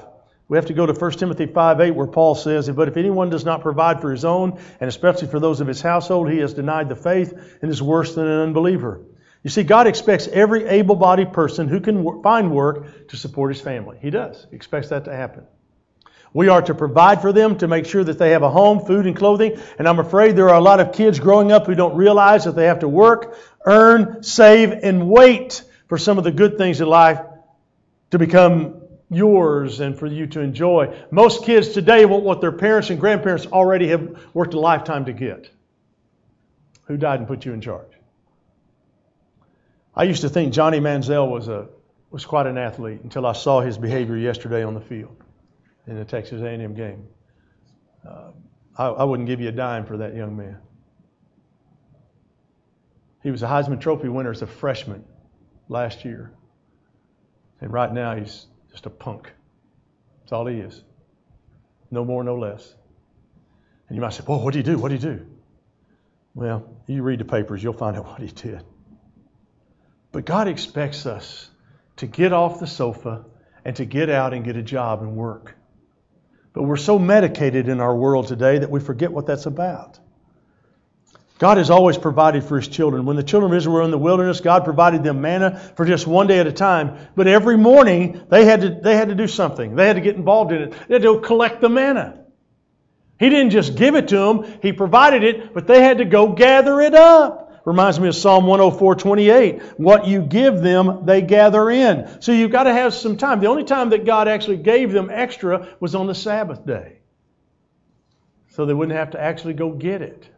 We 0.48 0.58
have 0.58 0.68
to 0.68 0.74
go 0.74 0.86
to 0.86 0.94
1 0.94 1.12
Timothy 1.14 1.48
5:8 1.48 1.96
where 1.96 2.08
Paul 2.08 2.36
says, 2.36 2.70
But 2.70 2.90
if 2.90 2.98
anyone 2.98 3.30
does 3.30 3.46
not 3.46 3.62
provide 3.62 4.02
for 4.02 4.12
his 4.12 4.26
own, 4.26 4.60
and 4.80 4.88
especially 4.88 5.30
for 5.30 5.40
those 5.40 5.62
of 5.62 5.68
his 5.68 5.82
household, 5.82 6.30
he 6.30 6.40
has 6.40 6.54
denied 6.54 6.90
the 6.90 6.96
faith 6.96 7.34
and 7.62 7.72
is 7.72 7.82
worse 7.82 8.14
than 8.14 8.28
an 8.28 8.42
unbeliever. 8.42 9.02
You 9.44 9.50
see, 9.50 9.64
God 9.64 9.88
expects 9.88 10.28
every 10.28 10.66
able 10.66 10.96
bodied 10.96 11.34
person 11.34 11.68
who 11.68 11.80
can 11.80 12.22
find 12.22 12.52
work 12.52 13.08
to 13.08 13.18
support 13.18 13.52
his 13.52 13.62
family. 13.62 13.98
He 14.00 14.12
does. 14.12 14.46
He 14.50 14.56
expects 14.56 14.90
that 14.90 15.06
to 15.06 15.16
happen. 15.16 15.46
We 16.34 16.50
are 16.50 16.62
to 16.62 16.76
provide 16.76 17.22
for 17.22 17.34
them 17.34 17.58
to 17.58 17.68
make 17.68 17.86
sure 17.86 18.04
that 18.04 18.20
they 18.20 18.32
have 18.32 18.44
a 18.44 18.50
home, 18.50 18.86
food, 18.86 19.08
and 19.08 19.16
clothing. 19.16 19.58
And 19.80 19.88
I'm 19.88 20.00
afraid 20.00 20.36
there 20.36 20.50
are 20.50 20.60
a 20.60 20.62
lot 20.62 20.80
of 20.80 20.94
kids 20.94 21.20
growing 21.20 21.52
up 21.52 21.66
who 21.66 21.76
don't 21.76 21.96
realize 21.96 22.44
that 22.44 22.56
they 22.56 22.66
have 22.66 22.80
to 22.80 22.88
work, 22.88 23.38
earn, 23.66 24.22
save, 24.22 24.72
and 24.72 25.10
wait 25.10 25.64
for 25.88 25.98
some 25.98 26.18
of 26.18 26.24
the 26.24 26.32
good 26.32 26.58
things 26.58 26.80
in 26.80 26.88
life 26.88 27.22
to 28.12 28.20
become 28.20 28.82
yours 29.10 29.80
and 29.80 29.98
for 29.98 30.08
you 30.08 30.28
to 30.28 30.40
enjoy. 30.40 30.96
Most 31.12 31.44
kids 31.46 31.70
today 31.70 32.06
want 32.06 32.24
what 32.24 32.40
their 32.40 32.52
parents 32.52 32.90
and 32.90 33.00
grandparents 33.00 33.46
already 33.46 33.88
have 33.90 34.18
worked 34.34 34.54
a 34.54 34.60
lifetime 34.60 35.06
to 35.06 35.14
get. 35.14 35.50
Who 36.84 36.98
died 36.98 37.20
and 37.20 37.28
put 37.28 37.46
you 37.46 37.54
in 37.54 37.62
charge? 37.62 37.92
I 39.96 40.04
used 40.04 40.22
to 40.22 40.30
think 40.30 40.54
Johnny 40.54 40.80
Manziel 40.80 41.30
was 41.30 41.48
a 41.48 41.68
was 42.12 42.26
quite 42.26 42.46
an 42.46 42.58
athlete 42.58 43.02
until 43.04 43.26
I 43.26 43.32
saw 43.32 43.62
his 43.62 43.78
behavior 43.78 44.18
yesterday 44.18 44.64
on 44.64 44.74
the 44.74 44.82
field 44.82 45.16
in 45.88 45.96
the 45.96 46.04
Texas 46.04 46.42
A&M 46.42 46.74
game. 46.74 47.08
Uh, 48.08 48.32
I, 48.78 48.88
I 48.88 49.04
wouldn't 49.06 49.28
give 49.28 49.40
you 49.40 49.48
a 49.48 49.54
dime 49.54 49.86
for 49.86 49.98
that 49.98 50.14
young 50.14 50.36
man. 50.36 50.58
He 53.24 53.32
was 53.32 53.44
a 53.44 53.48
Heisman 53.48 53.80
Trophy 53.80 54.10
winner 54.10 54.32
as 54.32 54.42
a 54.42 54.48
freshman 54.48 55.06
last 55.70 56.04
year. 56.04 56.34
And 57.62 57.72
right 57.72 57.92
now 57.92 58.16
he's 58.16 58.48
just 58.72 58.86
a 58.88 58.90
punk. 58.90 59.32
That's 60.22 60.32
all 60.32 60.48
he 60.48 60.58
is. 60.58 60.84
No 61.92 62.04
more, 62.04 62.24
no 62.24 62.36
less. 62.36 62.74
And 63.88 63.96
you 63.96 64.02
might 64.02 64.14
say, 64.14 64.24
well, 64.28 64.42
what 64.42 64.54
did 64.54 64.66
he 64.66 64.72
do? 64.74 64.80
What 64.80 64.90
did 64.90 65.02
he 65.02 65.10
do? 65.10 65.26
Well, 66.34 66.70
you 66.88 67.04
read 67.04 67.20
the 67.20 67.26
papers, 67.26 67.62
you'll 67.62 67.74
find 67.74 67.96
out 67.98 68.06
what 68.08 68.22
he 68.22 68.28
did. 68.28 68.64
But 70.12 70.26
God 70.26 70.48
expects 70.48 71.06
us 71.06 71.50
to 71.98 72.08
get 72.08 72.34
off 72.34 72.60
the 72.60 72.68
sofa 72.68 73.26
and 73.64 73.76
to 73.76 73.86
get 73.86 74.10
out 74.10 74.34
and 74.34 74.44
get 74.44 74.56
a 74.56 74.64
job 74.64 75.02
and 75.02 75.16
work. 75.16 75.56
But 76.54 76.64
we're 76.64 76.78
so 76.78 77.00
medicated 77.00 77.70
in 77.70 77.80
our 77.80 77.96
world 77.96 78.28
today 78.28 78.58
that 78.58 78.70
we 78.70 78.80
forget 78.80 79.12
what 79.12 79.26
that's 79.26 79.46
about. 79.46 80.00
God 81.42 81.58
has 81.58 81.72
always 81.72 81.98
provided 81.98 82.44
for 82.44 82.58
his 82.58 82.68
children. 82.68 83.06
When 83.06 83.16
the 83.16 83.24
children 83.24 83.52
of 83.52 83.58
Israel 83.58 83.78
were 83.78 83.82
in 83.82 83.90
the 83.90 83.98
wilderness, 83.98 84.42
God 84.42 84.64
provided 84.64 85.04
them 85.04 85.22
manna 85.22 85.58
for 85.76 85.88
just 85.88 86.06
one 86.06 86.28
day 86.28 86.38
at 86.38 86.46
a 86.46 86.52
time. 86.52 87.00
But 87.16 87.26
every 87.26 87.58
morning, 87.58 88.22
they 88.30 88.46
had 88.46 88.62
to, 88.62 88.70
they 88.70 88.96
had 88.96 89.10
to 89.10 89.16
do 89.16 89.26
something. 89.26 89.76
They 89.76 89.88
had 89.88 89.96
to 89.96 90.04
get 90.04 90.16
involved 90.16 90.52
in 90.52 90.62
it. 90.62 90.76
They 90.88 90.94
had 90.94 91.02
to 91.02 91.20
collect 91.20 91.60
the 91.60 91.68
manna. 91.68 92.26
He 93.20 93.32
didn't 93.32 93.50
just 93.50 93.74
give 93.74 93.96
it 93.96 94.10
to 94.10 94.18
them, 94.18 94.60
He 94.62 94.72
provided 94.72 95.24
it, 95.24 95.52
but 95.52 95.66
they 95.66 95.82
had 95.82 95.98
to 95.98 96.06
go 96.06 96.28
gather 96.34 96.80
it 96.80 96.94
up. 96.94 97.64
Reminds 97.66 98.00
me 98.00 98.08
of 98.08 98.16
Psalm 98.16 98.46
104 98.46 98.94
28. 98.94 99.62
What 99.80 100.06
you 100.06 100.22
give 100.22 100.62
them, 100.62 101.08
they 101.08 101.24
gather 101.24 101.72
in. 101.72 102.22
So 102.22 102.34
you've 102.34 102.52
got 102.52 102.66
to 102.66 102.74
have 102.74 102.94
some 102.94 103.18
time. 103.18 103.40
The 103.40 103.48
only 103.48 103.64
time 103.64 103.90
that 103.90 104.06
God 104.06 104.28
actually 104.28 104.58
gave 104.58 104.92
them 104.92 105.10
extra 105.12 105.76
was 105.80 105.96
on 105.96 106.06
the 106.06 106.14
Sabbath 106.14 106.68
day. 106.68 107.00
So 108.50 108.68
they 108.68 108.76
wouldn't 108.76 108.96
have 108.96 109.12
to 109.12 109.20
actually 109.20 109.56
go 109.56 109.72
get 109.72 110.04
it. 110.04 110.30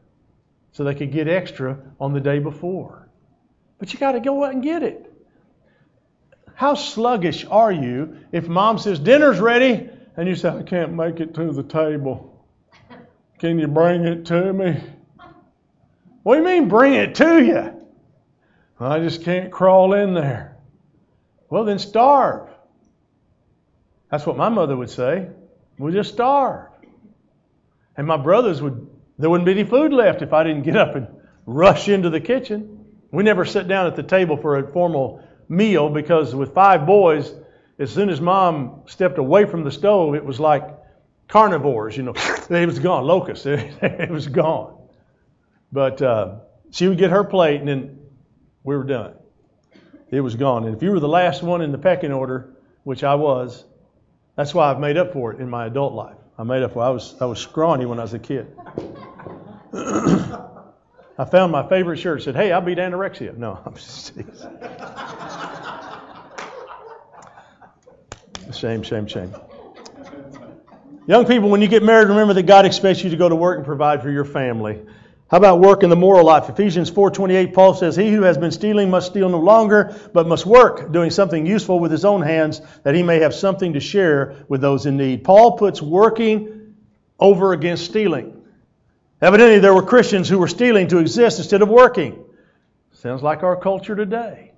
So 0.73 0.83
they 0.83 0.95
could 0.95 1.11
get 1.11 1.27
extra 1.27 1.77
on 1.99 2.13
the 2.13 2.19
day 2.19 2.39
before. 2.39 3.07
But 3.79 3.93
you 3.93 3.99
got 3.99 4.13
to 4.13 4.19
go 4.19 4.43
out 4.43 4.53
and 4.53 4.61
get 4.61 4.83
it. 4.83 5.09
How 6.55 6.75
sluggish 6.75 7.45
are 7.49 7.71
you 7.71 8.17
if 8.31 8.47
mom 8.47 8.77
says, 8.77 8.99
Dinner's 8.99 9.39
ready, 9.39 9.89
and 10.17 10.27
you 10.27 10.35
say, 10.35 10.49
I 10.49 10.63
can't 10.63 10.93
make 10.93 11.19
it 11.19 11.33
to 11.35 11.51
the 11.51 11.63
table? 11.63 12.45
Can 13.39 13.59
you 13.59 13.67
bring 13.67 14.05
it 14.05 14.25
to 14.27 14.53
me? 14.53 14.81
What 16.23 16.35
do 16.35 16.41
you 16.41 16.47
mean, 16.47 16.69
bring 16.69 16.93
it 16.93 17.15
to 17.15 17.43
you? 17.43 17.81
I 18.79 18.99
just 18.99 19.23
can't 19.23 19.51
crawl 19.51 19.93
in 19.93 20.13
there. 20.13 20.57
Well, 21.49 21.65
then 21.65 21.79
starve. 21.79 22.49
That's 24.09 24.25
what 24.25 24.37
my 24.37 24.49
mother 24.49 24.75
would 24.75 24.89
say. 24.89 25.27
We'll 25.77 25.93
just 25.93 26.13
starve. 26.13 26.69
And 27.97 28.07
my 28.07 28.17
brothers 28.17 28.61
would, 28.61 28.87
there 29.23 29.29
wouldn't 29.29 29.45
be 29.45 29.53
any 29.53 29.63
food 29.63 29.93
left 29.93 30.21
if 30.21 30.33
I 30.33 30.43
didn't 30.43 30.63
get 30.63 30.75
up 30.75 30.95
and 30.95 31.07
rush 31.45 31.87
into 31.87 32.09
the 32.09 32.19
kitchen. 32.19 32.87
We 33.09 33.23
never 33.23 33.45
sat 33.45 33.69
down 33.69 33.87
at 33.87 33.95
the 33.95 34.03
table 34.03 34.35
for 34.35 34.57
a 34.57 34.69
formal 34.69 35.23
meal 35.47 35.87
because 35.87 36.35
with 36.35 36.53
five 36.53 36.85
boys, 36.85 37.33
as 37.79 37.89
soon 37.89 38.09
as 38.09 38.19
mom 38.19 38.81
stepped 38.85 39.17
away 39.17 39.45
from 39.45 39.63
the 39.63 39.71
stove, 39.71 40.15
it 40.15 40.25
was 40.25 40.41
like 40.41 40.67
carnivores, 41.29 41.95
you 41.95 42.03
know, 42.03 42.13
it 42.49 42.65
was 42.65 42.79
gone, 42.79 43.05
locusts, 43.05 43.45
it 43.47 44.11
was 44.11 44.27
gone. 44.27 44.77
But 45.71 46.01
uh, 46.01 46.39
she 46.71 46.89
would 46.89 46.97
get 46.97 47.11
her 47.11 47.23
plate, 47.23 47.61
and 47.61 47.69
then 47.69 47.99
we 48.65 48.75
were 48.75 48.83
done. 48.83 49.13
It 50.11 50.19
was 50.19 50.35
gone. 50.35 50.65
And 50.65 50.75
if 50.75 50.83
you 50.83 50.91
were 50.91 50.99
the 50.99 51.07
last 51.07 51.41
one 51.41 51.61
in 51.61 51.71
the 51.71 51.77
pecking 51.77 52.11
order, 52.11 52.57
which 52.83 53.05
I 53.05 53.15
was, 53.15 53.63
that's 54.35 54.53
why 54.53 54.69
I've 54.69 54.81
made 54.81 54.97
up 54.97 55.13
for 55.13 55.31
it 55.31 55.39
in 55.39 55.49
my 55.49 55.67
adult 55.67 55.93
life. 55.93 56.17
I 56.37 56.43
made 56.43 56.61
up 56.61 56.73
for 56.73 56.83
it. 56.83 56.87
I 56.87 56.89
was, 56.89 57.15
I 57.21 57.25
was 57.25 57.39
scrawny 57.39 57.85
when 57.85 57.99
I 57.99 58.01
was 58.01 58.13
a 58.13 58.19
kid. 58.19 58.53
I 61.17 61.25
found 61.25 61.51
my 61.51 61.67
favorite 61.67 61.97
shirt. 61.97 62.21
Said, 62.21 62.35
"Hey, 62.35 62.51
I 62.51 62.59
beat 62.59 62.77
anorexia." 62.77 63.35
No, 63.35 63.59
I'm 63.65 63.73
just 63.73 64.13
shame, 68.53 68.83
shame, 68.83 69.07
shame. 69.07 69.33
Young 71.07 71.25
people, 71.25 71.49
when 71.49 71.61
you 71.61 71.67
get 71.67 71.81
married, 71.81 72.07
remember 72.09 72.35
that 72.35 72.43
God 72.43 72.65
expects 72.65 73.03
you 73.03 73.09
to 73.09 73.17
go 73.17 73.27
to 73.27 73.35
work 73.35 73.57
and 73.57 73.65
provide 73.65 74.03
for 74.03 74.11
your 74.11 74.25
family. 74.25 74.79
How 75.31 75.37
about 75.37 75.59
work 75.59 75.81
in 75.81 75.89
the 75.89 75.95
moral 75.95 76.23
life? 76.23 76.49
Ephesians 76.49 76.91
4:28 76.91 77.55
Paul 77.55 77.73
says, 77.73 77.95
"He 77.95 78.11
who 78.11 78.21
has 78.21 78.37
been 78.37 78.51
stealing 78.51 78.91
must 78.91 79.07
steal 79.07 79.27
no 79.27 79.39
longer, 79.39 79.95
but 80.13 80.27
must 80.27 80.45
work, 80.45 80.91
doing 80.91 81.09
something 81.09 81.47
useful 81.47 81.79
with 81.79 81.91
his 81.91 82.05
own 82.05 82.21
hands, 82.21 82.61
that 82.83 82.93
he 82.93 83.01
may 83.01 83.21
have 83.21 83.33
something 83.33 83.73
to 83.73 83.79
share 83.79 84.33
with 84.47 84.61
those 84.61 84.85
in 84.85 84.97
need." 84.97 85.23
Paul 85.23 85.53
puts 85.53 85.81
working 85.81 86.75
over 87.19 87.53
against 87.53 87.85
stealing. 87.85 88.42
Evidently, 89.23 89.59
there 89.59 89.73
were 89.73 89.83
Christians 89.83 90.27
who 90.27 90.37
were 90.37 90.49
stealing 90.49 90.89
to 90.89 90.97
exist 90.97 91.39
instead 91.39 91.61
of 91.61 91.69
working. 91.69 92.25
Sounds 92.91 93.23
like 93.23 93.41
our 93.41 93.55
culture 93.55 93.95
today. 93.95 94.51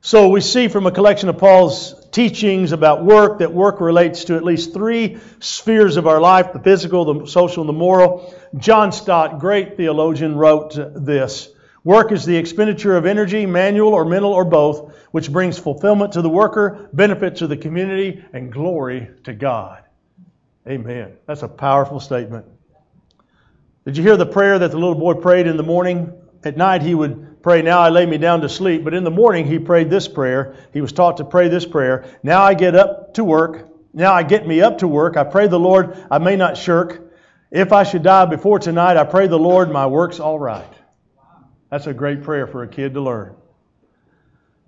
So 0.00 0.28
we 0.28 0.40
see 0.40 0.68
from 0.68 0.86
a 0.86 0.92
collection 0.92 1.28
of 1.28 1.38
Paul's 1.38 2.08
teachings 2.12 2.70
about 2.70 3.04
work 3.04 3.40
that 3.40 3.52
work 3.52 3.80
relates 3.80 4.26
to 4.26 4.36
at 4.36 4.44
least 4.44 4.72
three 4.72 5.18
spheres 5.40 5.96
of 5.96 6.06
our 6.06 6.20
life 6.20 6.52
the 6.52 6.60
physical, 6.60 7.12
the 7.12 7.26
social, 7.26 7.62
and 7.62 7.68
the 7.68 7.72
moral. 7.72 8.32
John 8.56 8.92
Stott, 8.92 9.40
great 9.40 9.76
theologian, 9.76 10.36
wrote 10.36 10.76
this 10.76 11.48
Work 11.82 12.12
is 12.12 12.24
the 12.24 12.36
expenditure 12.36 12.96
of 12.96 13.04
energy, 13.04 13.46
manual 13.46 13.94
or 13.94 14.04
mental 14.04 14.32
or 14.32 14.44
both, 14.44 14.94
which 15.10 15.32
brings 15.32 15.58
fulfillment 15.58 16.12
to 16.12 16.22
the 16.22 16.30
worker, 16.30 16.88
benefit 16.92 17.34
to 17.36 17.48
the 17.48 17.56
community, 17.56 18.24
and 18.32 18.52
glory 18.52 19.10
to 19.24 19.32
God. 19.32 19.82
Amen. 20.68 21.16
That's 21.26 21.42
a 21.42 21.48
powerful 21.48 21.98
statement. 21.98 22.46
Did 23.90 23.96
you 23.96 24.04
hear 24.04 24.16
the 24.16 24.24
prayer 24.24 24.56
that 24.56 24.70
the 24.70 24.78
little 24.78 24.94
boy 24.94 25.14
prayed 25.14 25.48
in 25.48 25.56
the 25.56 25.64
morning? 25.64 26.12
At 26.44 26.56
night, 26.56 26.80
he 26.80 26.94
would 26.94 27.42
pray, 27.42 27.60
Now 27.60 27.80
I 27.80 27.88
lay 27.88 28.06
me 28.06 28.18
down 28.18 28.42
to 28.42 28.48
sleep. 28.48 28.84
But 28.84 28.94
in 28.94 29.02
the 29.02 29.10
morning, 29.10 29.46
he 29.46 29.58
prayed 29.58 29.90
this 29.90 30.06
prayer. 30.06 30.54
He 30.72 30.80
was 30.80 30.92
taught 30.92 31.16
to 31.16 31.24
pray 31.24 31.48
this 31.48 31.66
prayer 31.66 32.04
Now 32.22 32.40
I 32.40 32.54
get 32.54 32.76
up 32.76 33.14
to 33.14 33.24
work. 33.24 33.68
Now 33.92 34.12
I 34.12 34.22
get 34.22 34.46
me 34.46 34.60
up 34.60 34.78
to 34.78 34.86
work. 34.86 35.16
I 35.16 35.24
pray 35.24 35.48
the 35.48 35.58
Lord 35.58 36.06
I 36.08 36.18
may 36.18 36.36
not 36.36 36.56
shirk. 36.56 37.12
If 37.50 37.72
I 37.72 37.82
should 37.82 38.04
die 38.04 38.26
before 38.26 38.60
tonight, 38.60 38.96
I 38.96 39.02
pray 39.02 39.26
the 39.26 39.40
Lord 39.40 39.72
my 39.72 39.88
work's 39.88 40.20
all 40.20 40.38
right. 40.38 40.72
That's 41.68 41.88
a 41.88 41.92
great 41.92 42.22
prayer 42.22 42.46
for 42.46 42.62
a 42.62 42.68
kid 42.68 42.94
to 42.94 43.00
learn. 43.00 43.34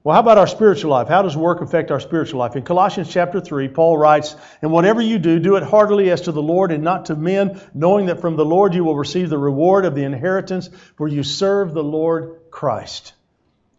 Well, 0.04 0.14
how 0.14 0.20
about 0.20 0.38
our 0.38 0.48
spiritual 0.48 0.90
life? 0.90 1.06
How 1.06 1.22
does 1.22 1.36
work 1.36 1.60
affect 1.60 1.92
our 1.92 2.00
spiritual 2.00 2.40
life? 2.40 2.56
In 2.56 2.64
Colossians 2.64 3.08
chapter 3.08 3.40
3, 3.40 3.68
Paul 3.68 3.96
writes, 3.96 4.34
And 4.60 4.72
whatever 4.72 5.00
you 5.00 5.20
do, 5.20 5.38
do 5.38 5.54
it 5.54 5.62
heartily 5.62 6.10
as 6.10 6.22
to 6.22 6.32
the 6.32 6.42
Lord 6.42 6.72
and 6.72 6.82
not 6.82 7.04
to 7.06 7.14
men, 7.14 7.60
knowing 7.72 8.06
that 8.06 8.20
from 8.20 8.34
the 8.34 8.44
Lord 8.44 8.74
you 8.74 8.82
will 8.82 8.96
receive 8.96 9.30
the 9.30 9.38
reward 9.38 9.84
of 9.84 9.94
the 9.94 10.02
inheritance, 10.02 10.68
for 10.96 11.06
you 11.06 11.22
serve 11.22 11.72
the 11.72 11.84
Lord 11.84 12.40
Christ. 12.50 13.12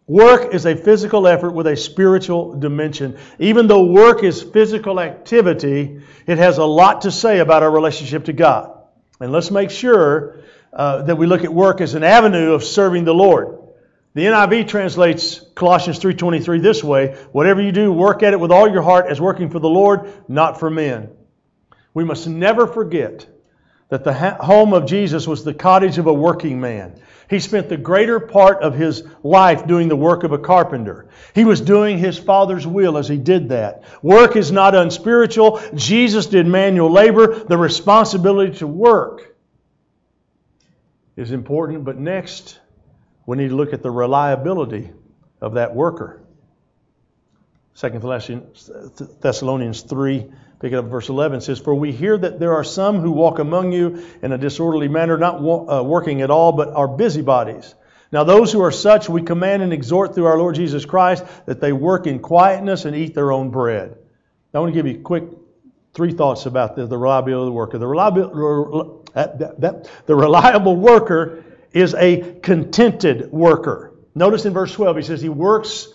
Work 0.06 0.54
is 0.54 0.64
a 0.64 0.76
physical 0.76 1.26
effort 1.26 1.50
with 1.50 1.66
a 1.66 1.76
spiritual 1.76 2.58
dimension. 2.58 3.18
Even 3.38 3.66
though 3.66 3.84
work 3.84 4.24
is 4.24 4.42
physical 4.42 5.00
activity, 5.00 6.00
it 6.26 6.38
has 6.38 6.56
a 6.56 6.64
lot 6.64 7.02
to 7.02 7.10
say 7.10 7.40
about 7.40 7.62
our 7.62 7.70
relationship 7.70 8.24
to 8.26 8.32
God. 8.32 8.70
And 9.20 9.30
let's 9.30 9.50
make 9.50 9.70
sure 9.70 10.38
uh, 10.72 11.02
that 11.02 11.16
we 11.16 11.26
look 11.26 11.44
at 11.44 11.52
work 11.52 11.82
as 11.82 11.92
an 11.92 12.02
avenue 12.02 12.52
of 12.52 12.64
serving 12.64 13.04
the 13.04 13.14
Lord. 13.14 13.58
The 14.14 14.26
NIV 14.26 14.68
translates 14.68 15.40
Colossians 15.56 15.98
3:23 15.98 16.60
this 16.60 16.84
way, 16.84 17.16
whatever 17.32 17.60
you 17.60 17.72
do, 17.72 17.92
work 17.92 18.22
at 18.22 18.32
it 18.32 18.38
with 18.38 18.52
all 18.52 18.68
your 18.68 18.82
heart 18.82 19.06
as 19.08 19.20
working 19.20 19.50
for 19.50 19.58
the 19.58 19.68
Lord, 19.68 20.08
not 20.28 20.60
for 20.60 20.70
men. 20.70 21.10
We 21.92 22.04
must 22.04 22.28
never 22.28 22.68
forget 22.68 23.26
that 23.88 24.04
the 24.04 24.12
home 24.12 24.72
of 24.72 24.86
Jesus 24.86 25.26
was 25.26 25.44
the 25.44 25.54
cottage 25.54 25.98
of 25.98 26.06
a 26.06 26.12
working 26.12 26.60
man. 26.60 26.94
He 27.28 27.40
spent 27.40 27.68
the 27.68 27.76
greater 27.76 28.20
part 28.20 28.62
of 28.62 28.74
his 28.74 29.02
life 29.22 29.66
doing 29.66 29.88
the 29.88 29.96
work 29.96 30.24
of 30.24 30.32
a 30.32 30.38
carpenter. 30.38 31.06
He 31.34 31.44
was 31.44 31.60
doing 31.60 31.98
his 31.98 32.18
Father's 32.18 32.66
will 32.66 32.98
as 32.98 33.08
he 33.08 33.16
did 33.16 33.48
that. 33.48 33.82
Work 34.02 34.36
is 34.36 34.52
not 34.52 34.74
unspiritual. 34.74 35.60
Jesus 35.74 36.26
did 36.26 36.46
manual 36.46 36.90
labor. 36.90 37.44
The 37.44 37.56
responsibility 37.56 38.58
to 38.58 38.66
work 38.66 39.34
is 41.16 41.32
important. 41.32 41.84
But 41.84 41.98
next, 41.98 42.60
we 43.26 43.36
need 43.36 43.48
to 43.48 43.56
look 43.56 43.72
at 43.72 43.82
the 43.82 43.90
reliability 43.90 44.90
of 45.40 45.54
that 45.54 45.74
worker. 45.74 46.20
2 47.76 47.88
Thessalonians 49.20 49.82
3, 49.82 50.26
pick 50.60 50.72
it 50.72 50.76
up 50.76 50.84
verse 50.84 51.08
11, 51.08 51.40
says, 51.40 51.58
For 51.58 51.74
we 51.74 51.90
hear 51.90 52.16
that 52.16 52.38
there 52.38 52.54
are 52.54 52.64
some 52.64 53.00
who 53.00 53.10
walk 53.10 53.40
among 53.40 53.72
you 53.72 54.06
in 54.22 54.32
a 54.32 54.38
disorderly 54.38 54.88
manner, 54.88 55.18
not 55.18 55.36
uh, 55.36 55.82
working 55.82 56.22
at 56.22 56.30
all, 56.30 56.52
but 56.52 56.68
are 56.68 56.86
busybodies. 56.86 57.74
Now, 58.12 58.22
those 58.22 58.52
who 58.52 58.62
are 58.62 58.70
such, 58.70 59.08
we 59.08 59.22
command 59.22 59.62
and 59.62 59.72
exhort 59.72 60.14
through 60.14 60.26
our 60.26 60.38
Lord 60.38 60.54
Jesus 60.54 60.84
Christ 60.84 61.24
that 61.46 61.60
they 61.60 61.72
work 61.72 62.06
in 62.06 62.20
quietness 62.20 62.84
and 62.84 62.94
eat 62.94 63.12
their 63.12 63.32
own 63.32 63.50
bread. 63.50 63.96
Now, 64.52 64.60
I 64.60 64.62
want 64.62 64.72
to 64.72 64.80
give 64.80 64.86
you 64.86 65.00
quick 65.02 65.24
three 65.94 66.12
thoughts 66.12 66.46
about 66.46 66.76
the, 66.76 66.86
the 66.86 66.96
reliability 66.96 67.42
of 67.42 67.46
the 67.46 67.52
worker. 67.52 67.78
The 67.78 67.88
reliable, 67.88 69.04
that, 69.14 69.60
that, 69.60 69.90
the 70.06 70.14
reliable 70.14 70.76
worker 70.76 71.43
is 71.74 71.94
a 71.94 72.38
contented 72.40 73.30
worker. 73.32 73.92
Notice 74.14 74.46
in 74.46 74.52
verse 74.52 74.72
12, 74.72 74.96
he 74.96 75.02
says 75.02 75.20
he 75.20 75.28
works, 75.28 75.88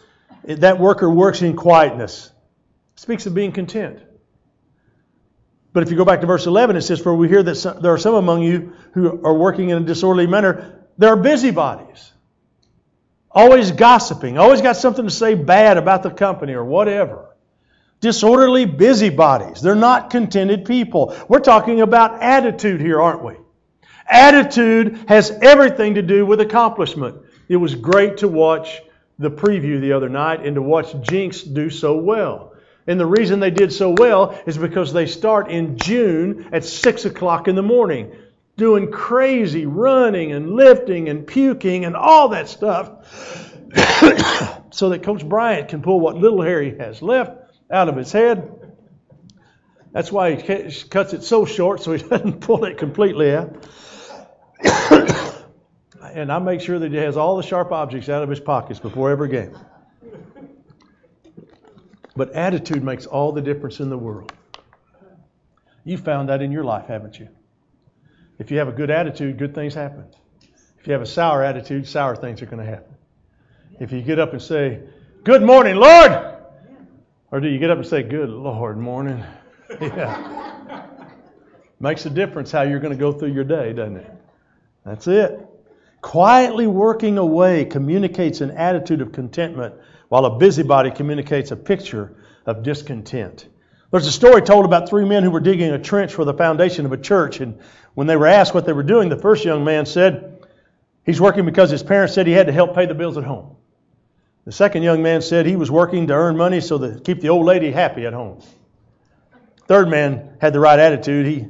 that 0.43 0.77
worker 0.77 1.09
works 1.09 1.41
in 1.41 1.55
quietness. 1.55 2.31
Speaks 2.95 3.25
of 3.25 3.33
being 3.33 3.53
content. 3.53 3.99
But 5.71 5.83
if 5.83 5.91
you 5.91 5.97
go 5.97 6.03
back 6.03 6.21
to 6.21 6.27
verse 6.27 6.45
11, 6.45 6.75
it 6.75 6.81
says, 6.81 6.99
For 6.99 7.15
we 7.15 7.29
hear 7.29 7.43
that 7.43 7.55
some, 7.55 7.81
there 7.81 7.93
are 7.93 7.97
some 7.97 8.15
among 8.15 8.43
you 8.43 8.73
who 8.93 9.23
are 9.23 9.33
working 9.33 9.69
in 9.69 9.77
a 9.77 9.85
disorderly 9.85 10.27
manner. 10.27 10.85
There 10.97 11.09
are 11.09 11.17
busybodies. 11.17 12.11
Always 13.31 13.71
gossiping. 13.71 14.37
Always 14.37 14.61
got 14.61 14.75
something 14.75 15.05
to 15.05 15.11
say 15.11 15.35
bad 15.35 15.77
about 15.77 16.03
the 16.03 16.09
company 16.09 16.53
or 16.53 16.65
whatever. 16.65 17.29
Disorderly 18.01 18.65
busybodies. 18.65 19.61
They're 19.61 19.75
not 19.75 20.09
contented 20.09 20.65
people. 20.65 21.15
We're 21.29 21.39
talking 21.39 21.79
about 21.81 22.21
attitude 22.21 22.81
here, 22.81 22.99
aren't 22.99 23.23
we? 23.23 23.35
Attitude 24.09 25.05
has 25.07 25.31
everything 25.41 25.95
to 25.95 26.01
do 26.01 26.25
with 26.25 26.41
accomplishment. 26.41 27.17
It 27.47 27.57
was 27.57 27.75
great 27.75 28.17
to 28.17 28.27
watch 28.27 28.81
the 29.19 29.29
preview 29.29 29.79
the 29.79 29.93
other 29.93 30.09
night 30.09 30.45
and 30.45 30.55
to 30.55 30.61
watch 30.61 30.95
Jinx 31.01 31.43
do 31.43 31.69
so 31.69 31.97
well. 31.97 32.53
And 32.87 32.99
the 32.99 33.05
reason 33.05 33.39
they 33.39 33.51
did 33.51 33.71
so 33.71 33.91
well 33.91 34.39
is 34.47 34.57
because 34.57 34.93
they 34.93 35.05
start 35.05 35.51
in 35.51 35.77
June 35.77 36.49
at 36.51 36.65
6 36.65 37.05
o'clock 37.05 37.47
in 37.47 37.55
the 37.55 37.61
morning 37.61 38.11
doing 38.57 38.91
crazy 38.91 39.65
running 39.65 40.31
and 40.31 40.55
lifting 40.55 41.07
and 41.07 41.25
puking 41.25 41.85
and 41.85 41.95
all 41.95 42.29
that 42.29 42.49
stuff 42.49 42.89
so 44.71 44.89
that 44.89 45.01
Coach 45.03 45.27
Bryant 45.27 45.69
can 45.69 45.81
pull 45.81 45.99
what 45.99 46.15
little 46.15 46.41
hair 46.41 46.61
he 46.61 46.71
has 46.77 47.01
left 47.01 47.37
out 47.71 47.89
of 47.89 47.95
his 47.95 48.11
head. 48.11 48.75
That's 49.91 50.11
why 50.11 50.35
he 50.35 50.71
cuts 50.89 51.13
it 51.13 51.23
so 51.23 51.45
short 51.45 51.81
so 51.81 51.93
he 51.93 52.03
doesn't 52.09 52.41
pull 52.41 52.65
it 52.65 52.77
completely 52.77 53.31
out. 53.35 53.67
and 56.13 56.31
I 56.31 56.39
make 56.39 56.61
sure 56.61 56.79
that 56.79 56.91
he 56.91 56.97
has 56.97 57.17
all 57.17 57.37
the 57.37 57.43
sharp 57.43 57.71
objects 57.71 58.09
out 58.09 58.23
of 58.23 58.29
his 58.29 58.39
pockets 58.39 58.79
before 58.79 59.09
every 59.11 59.29
game. 59.29 59.57
But 62.15 62.31
attitude 62.33 62.83
makes 62.83 63.05
all 63.05 63.31
the 63.31 63.41
difference 63.41 63.79
in 63.79 63.89
the 63.89 63.97
world. 63.97 64.33
You 65.85 65.97
found 65.97 66.29
that 66.29 66.41
in 66.41 66.51
your 66.51 66.63
life, 66.63 66.87
haven't 66.87 67.17
you? 67.19 67.29
If 68.37 68.51
you 68.51 68.57
have 68.57 68.67
a 68.67 68.73
good 68.73 68.89
attitude, 68.89 69.37
good 69.37 69.55
things 69.55 69.73
happen. 69.73 70.05
If 70.79 70.87
you 70.87 70.93
have 70.93 71.01
a 71.01 71.05
sour 71.05 71.43
attitude, 71.43 71.87
sour 71.87 72.15
things 72.15 72.41
are 72.41 72.45
going 72.45 72.65
to 72.65 72.69
happen. 72.69 72.95
If 73.79 73.91
you 73.91 74.01
get 74.01 74.19
up 74.19 74.33
and 74.33 74.41
say, 74.41 74.81
Good 75.23 75.41
morning, 75.41 75.75
Lord, 75.75 76.11
or 77.31 77.39
do 77.39 77.47
you 77.47 77.59
get 77.59 77.69
up 77.69 77.77
and 77.77 77.87
say, 77.87 78.03
Good 78.03 78.29
Lord, 78.29 78.77
morning? 78.77 79.23
yeah. 79.81 80.85
Makes 81.79 82.05
a 82.05 82.09
difference 82.09 82.51
how 82.51 82.63
you're 82.63 82.79
going 82.79 82.93
to 82.93 82.99
go 82.99 83.11
through 83.11 83.31
your 83.31 83.43
day, 83.45 83.73
doesn't 83.73 83.97
it? 83.97 84.11
That's 84.85 85.07
it. 85.07 85.47
Quietly 86.01 86.67
working 86.67 87.17
away 87.17 87.65
communicates 87.65 88.41
an 88.41 88.51
attitude 88.51 89.01
of 89.01 89.11
contentment, 89.11 89.75
while 90.07 90.25
a 90.25 90.37
busybody 90.37 90.91
communicates 90.91 91.51
a 91.51 91.55
picture 91.55 92.15
of 92.45 92.63
discontent. 92.63 93.47
There's 93.91 94.07
a 94.07 94.11
story 94.11 94.41
told 94.41 94.65
about 94.65 94.87
three 94.87 95.05
men 95.05 95.23
who 95.23 95.31
were 95.31 95.39
digging 95.39 95.71
a 95.71 95.79
trench 95.79 96.13
for 96.13 96.23
the 96.23 96.33
foundation 96.33 96.85
of 96.85 96.91
a 96.91 96.97
church, 96.97 97.39
and 97.41 97.59
when 97.95 98.07
they 98.07 98.15
were 98.15 98.27
asked 98.27 98.53
what 98.53 98.65
they 98.65 98.73
were 98.73 98.83
doing, 98.83 99.09
the 99.09 99.17
first 99.17 99.43
young 99.43 99.63
man 99.63 99.85
said 99.85 100.45
he's 101.05 101.19
working 101.19 101.45
because 101.45 101.69
his 101.69 101.83
parents 101.83 102.13
said 102.13 102.27
he 102.27 102.33
had 102.33 102.47
to 102.47 102.53
help 102.53 102.75
pay 102.75 102.85
the 102.85 102.93
bills 102.93 103.17
at 103.17 103.23
home. 103.23 103.55
The 104.45 104.51
second 104.51 104.83
young 104.83 105.03
man 105.03 105.21
said 105.21 105.45
he 105.45 105.55
was 105.55 105.69
working 105.69 106.07
to 106.07 106.13
earn 106.13 106.37
money 106.37 106.61
so 106.61 106.77
to 106.77 106.99
keep 106.99 107.21
the 107.21 107.29
old 107.29 107.45
lady 107.45 107.71
happy 107.71 108.05
at 108.05 108.13
home. 108.13 108.41
Third 109.67 109.89
man 109.89 110.37
had 110.39 110.53
the 110.53 110.59
right 110.59 110.79
attitude. 110.79 111.25
He 111.27 111.47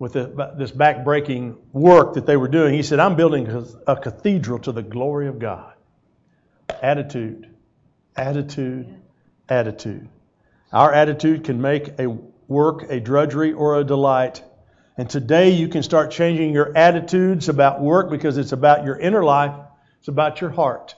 with 0.00 0.14
the, 0.14 0.54
this 0.56 0.70
back-breaking 0.70 1.58
work 1.74 2.14
that 2.14 2.24
they 2.24 2.36
were 2.36 2.48
doing. 2.48 2.72
He 2.72 2.82
said, 2.82 2.98
I'm 2.98 3.16
building 3.16 3.46
a 3.86 3.96
cathedral 3.96 4.58
to 4.60 4.72
the 4.72 4.82
glory 4.82 5.28
of 5.28 5.38
God. 5.38 5.74
Attitude, 6.82 7.54
attitude, 8.16 8.96
attitude. 9.46 10.08
Our 10.72 10.90
attitude 10.94 11.44
can 11.44 11.60
make 11.60 12.00
a 12.00 12.16
work 12.48 12.90
a 12.90 12.98
drudgery 12.98 13.52
or 13.52 13.78
a 13.78 13.84
delight. 13.84 14.42
And 14.96 15.08
today 15.08 15.50
you 15.50 15.68
can 15.68 15.82
start 15.82 16.10
changing 16.10 16.54
your 16.54 16.76
attitudes 16.76 17.50
about 17.50 17.82
work 17.82 18.10
because 18.10 18.38
it's 18.38 18.52
about 18.52 18.86
your 18.86 18.98
inner 18.98 19.22
life, 19.22 19.54
it's 19.98 20.08
about 20.08 20.40
your 20.40 20.50
heart. 20.50 20.96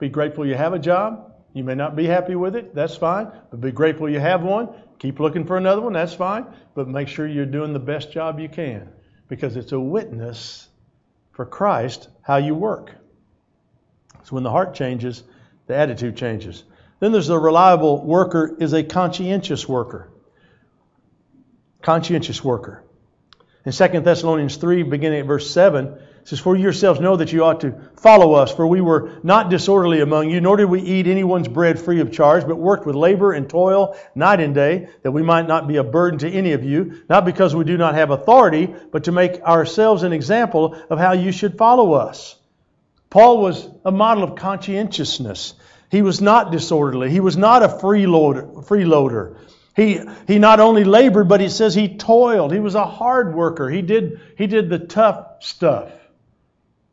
Be 0.00 0.08
grateful 0.08 0.44
you 0.44 0.56
have 0.56 0.72
a 0.72 0.80
job. 0.80 1.27
You 1.52 1.64
may 1.64 1.74
not 1.74 1.96
be 1.96 2.06
happy 2.06 2.34
with 2.34 2.56
it, 2.56 2.74
that's 2.74 2.96
fine, 2.96 3.30
but 3.50 3.60
be 3.60 3.72
grateful 3.72 4.08
you 4.08 4.20
have 4.20 4.42
one. 4.42 4.68
Keep 4.98 5.20
looking 5.20 5.46
for 5.46 5.56
another 5.56 5.80
one, 5.80 5.92
that's 5.92 6.14
fine, 6.14 6.46
but 6.74 6.88
make 6.88 7.08
sure 7.08 7.26
you're 7.26 7.46
doing 7.46 7.72
the 7.72 7.78
best 7.78 8.12
job 8.12 8.38
you 8.38 8.48
can 8.48 8.88
because 9.28 9.56
it's 9.56 9.72
a 9.72 9.80
witness 9.80 10.68
for 11.32 11.46
Christ 11.46 12.08
how 12.22 12.36
you 12.36 12.54
work. 12.54 12.94
So 14.24 14.34
when 14.34 14.42
the 14.42 14.50
heart 14.50 14.74
changes, 14.74 15.22
the 15.66 15.76
attitude 15.76 16.16
changes. 16.16 16.64
Then 17.00 17.12
there's 17.12 17.28
a 17.28 17.38
reliable 17.38 18.04
worker 18.04 18.56
is 18.58 18.72
a 18.72 18.82
conscientious 18.82 19.68
worker. 19.68 20.10
Conscientious 21.80 22.42
worker. 22.42 22.82
In 23.64 23.72
2 23.72 24.00
Thessalonians 24.00 24.56
3, 24.56 24.82
beginning 24.82 25.20
at 25.20 25.26
verse 25.26 25.50
7, 25.50 25.98
says, 26.28 26.40
For 26.40 26.54
yourselves 26.54 27.00
know 27.00 27.16
that 27.16 27.32
you 27.32 27.42
ought 27.42 27.62
to 27.62 27.72
follow 27.96 28.34
us, 28.34 28.52
for 28.52 28.66
we 28.66 28.82
were 28.82 29.12
not 29.22 29.48
disorderly 29.48 30.02
among 30.02 30.28
you, 30.28 30.42
nor 30.42 30.58
did 30.58 30.66
we 30.66 30.82
eat 30.82 31.06
anyone's 31.06 31.48
bread 31.48 31.80
free 31.80 32.00
of 32.00 32.12
charge, 32.12 32.46
but 32.46 32.56
worked 32.56 32.84
with 32.84 32.94
labor 32.94 33.32
and 33.32 33.48
toil 33.48 33.96
night 34.14 34.38
and 34.38 34.54
day, 34.54 34.90
that 35.02 35.12
we 35.12 35.22
might 35.22 35.48
not 35.48 35.66
be 35.66 35.76
a 35.76 35.82
burden 35.82 36.18
to 36.18 36.30
any 36.30 36.52
of 36.52 36.64
you, 36.64 37.00
not 37.08 37.24
because 37.24 37.56
we 37.56 37.64
do 37.64 37.78
not 37.78 37.94
have 37.94 38.10
authority, 38.10 38.68
but 38.92 39.04
to 39.04 39.12
make 39.12 39.40
ourselves 39.40 40.02
an 40.02 40.12
example 40.12 40.76
of 40.90 40.98
how 40.98 41.12
you 41.12 41.32
should 41.32 41.56
follow 41.56 41.94
us. 41.94 42.36
Paul 43.08 43.40
was 43.40 43.66
a 43.86 43.90
model 43.90 44.22
of 44.22 44.36
conscientiousness. 44.36 45.54
He 45.90 46.02
was 46.02 46.20
not 46.20 46.52
disorderly. 46.52 47.08
He 47.08 47.20
was 47.20 47.38
not 47.38 47.62
a 47.62 47.68
freeloader. 47.68 48.66
freeloader. 48.66 49.36
He, 49.74 49.98
he 50.26 50.38
not 50.38 50.60
only 50.60 50.84
labored, 50.84 51.26
but 51.26 51.40
he 51.40 51.48
says 51.48 51.74
he 51.74 51.96
toiled. 51.96 52.52
He 52.52 52.60
was 52.60 52.74
a 52.74 52.84
hard 52.84 53.34
worker. 53.34 53.70
He 53.70 53.80
did, 53.80 54.20
he 54.36 54.46
did 54.46 54.68
the 54.68 54.78
tough 54.78 55.42
stuff. 55.42 55.90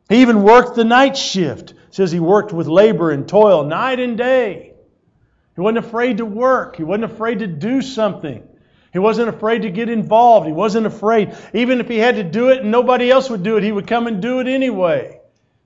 He 0.08 0.22
even 0.22 0.42
worked 0.42 0.76
the 0.76 0.84
night 0.84 1.16
shift. 1.16 1.70
It 1.70 1.76
says 1.90 2.12
he 2.12 2.20
worked 2.20 2.52
with 2.52 2.68
labor 2.68 3.10
and 3.10 3.28
toil 3.28 3.64
night 3.64 3.98
and 3.98 4.16
day. 4.16 4.74
He 5.54 5.60
wasn't 5.60 5.84
afraid 5.84 6.18
to 6.18 6.26
work. 6.26 6.76
He 6.76 6.84
wasn't 6.84 7.12
afraid 7.12 7.40
to 7.40 7.46
do 7.46 7.82
something. 7.82 8.46
He 8.92 8.98
wasn't 8.98 9.28
afraid 9.28 9.62
to 9.62 9.70
get 9.70 9.88
involved. 9.88 10.46
He 10.46 10.52
wasn't 10.52 10.86
afraid. 10.86 11.34
Even 11.52 11.80
if 11.80 11.88
he 11.88 11.98
had 11.98 12.16
to 12.16 12.24
do 12.24 12.50
it 12.50 12.60
and 12.62 12.70
nobody 12.70 13.10
else 13.10 13.28
would 13.28 13.42
do 13.42 13.56
it, 13.56 13.64
he 13.64 13.72
would 13.72 13.86
come 13.86 14.06
and 14.06 14.22
do 14.22 14.40
it 14.40 14.46
anyway. 14.46 15.20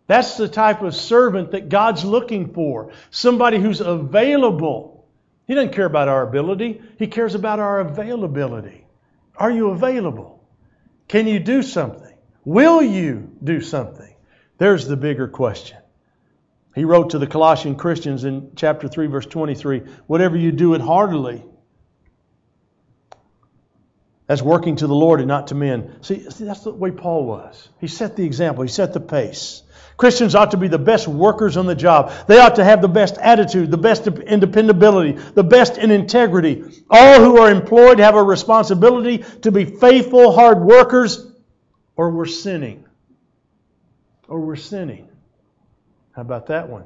That's 0.07 0.37
the 0.37 0.49
type 0.49 0.83
of 0.83 0.95
servant 0.95 1.53
that 1.53 1.69
God's 1.69 2.05
looking 2.05 2.53
for. 2.53 2.93
Somebody 3.11 3.61
who's 3.61 3.81
available. 3.81 5.07
He 5.47 5.55
doesn't 5.55 5.73
care 5.73 5.87
about 5.87 6.09
our 6.09 6.23
ability, 6.23 6.83
He 6.99 7.07
cares 7.07 7.35
about 7.35 7.61
our 7.61 7.81
availability. 7.81 8.87
Are 9.37 9.51
you 9.51 9.71
available? 9.71 10.45
Can 11.07 11.27
you 11.27 11.39
do 11.39 11.63
something? 11.63 12.15
Will 12.45 12.83
you 12.83 13.31
do 13.43 13.61
something? 13.61 14.10
There's 14.61 14.87
the 14.87 14.97
bigger 14.97 15.27
question. 15.27 15.79
He 16.75 16.85
wrote 16.85 17.11
to 17.11 17.19
the 17.19 17.27
Colossian 17.27 17.77
Christians 17.77 18.25
in 18.25 18.53
chapter 18.57 18.89
3, 18.89 19.07
verse 19.07 19.25
23 19.25 19.81
Whatever 20.07 20.37
you 20.37 20.53
do 20.53 20.75
it 20.75 20.83
heartily, 20.83 21.43
as 24.29 24.43
working 24.43 24.77
to 24.77 24.87
the 24.87 24.95
Lord 24.95 25.21
and 25.21 25.29
not 25.29 25.47
to 25.47 25.55
men. 25.55 26.03
See, 26.03 26.27
that's 26.41 26.65
the 26.65 26.73
way 26.73 26.91
Paul 26.91 27.25
was. 27.25 27.71
He 27.81 27.87
set 27.87 28.17
the 28.17 28.27
example, 28.27 28.63
he 28.63 28.69
set 28.69 28.93
the 28.93 29.01
pace. 29.01 29.63
Christians 29.97 30.35
ought 30.35 30.51
to 30.51 30.59
be 30.59 30.69
the 30.69 30.79
best 30.79 31.09
workers 31.09 31.57
on 31.57 31.65
the 31.65 31.75
job. 31.75 32.13
They 32.27 32.39
ought 32.39 32.57
to 32.57 32.65
have 32.65 32.83
the 32.83 32.89
best 32.89 33.17
attitude, 33.17 33.71
the 33.71 33.79
best 33.79 34.07
in 34.09 34.41
dependability, 34.41 35.13
the 35.13 35.43
best 35.43 35.79
in 35.79 35.91
integrity. 35.91 36.65
All 36.91 37.19
who 37.19 37.39
are 37.39 37.51
employed 37.51 37.99
have 37.99 38.15
a 38.15 38.23
responsibility 38.23 39.25
to 39.41 39.51
be 39.51 39.65
faithful, 39.65 40.33
hard 40.33 40.61
workers, 40.61 41.27
or 41.97 42.11
we're 42.11 42.27
sinning. 42.27 42.85
Or 44.31 44.41
we're 44.41 44.57
sinning. 44.57 45.09
How 46.13 46.23
about 46.23 46.47
that 46.47 46.69
one? 46.69 46.85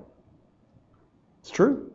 It's 1.43 1.51
true. 1.51 1.93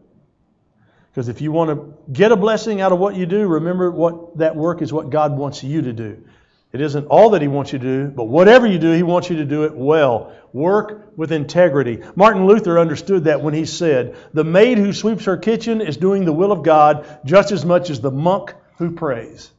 Because 1.11 1.27
if 1.27 1.41
you 1.41 1.51
want 1.51 1.71
to 1.71 2.13
get 2.13 2.31
a 2.31 2.35
blessing 2.35 2.81
out 2.81 2.91
of 2.91 2.99
what 2.99 3.15
you 3.15 3.25
do, 3.25 3.47
remember 3.47 3.89
what 3.89 4.37
that 4.37 4.55
work 4.55 4.83
is 4.83 4.93
what 4.93 5.09
God 5.09 5.35
wants 5.35 5.63
you 5.63 5.81
to 5.81 5.91
do. 5.91 6.23
It 6.71 6.81
isn't 6.81 7.07
all 7.07 7.31
that 7.31 7.41
He 7.41 7.47
wants 7.47 7.73
you 7.73 7.79
to 7.79 7.83
do, 7.83 8.07
but 8.09 8.25
whatever 8.25 8.67
you 8.67 8.77
do, 8.77 8.91
He 8.91 9.01
wants 9.01 9.27
you 9.31 9.37
to 9.37 9.45
do 9.45 9.63
it 9.63 9.75
well. 9.75 10.31
Work 10.53 11.13
with 11.17 11.31
integrity. 11.31 12.03
Martin 12.15 12.45
Luther 12.45 12.77
understood 12.77 13.23
that 13.23 13.41
when 13.41 13.55
he 13.55 13.65
said, 13.65 14.15
The 14.33 14.43
maid 14.43 14.77
who 14.77 14.93
sweeps 14.93 15.25
her 15.25 15.37
kitchen 15.37 15.81
is 15.81 15.97
doing 15.97 16.25
the 16.25 16.33
will 16.33 16.51
of 16.51 16.61
God 16.61 17.07
just 17.25 17.51
as 17.51 17.65
much 17.65 17.89
as 17.89 18.01
the 18.01 18.11
monk 18.11 18.53
who 18.77 18.91
prays. 18.91 19.51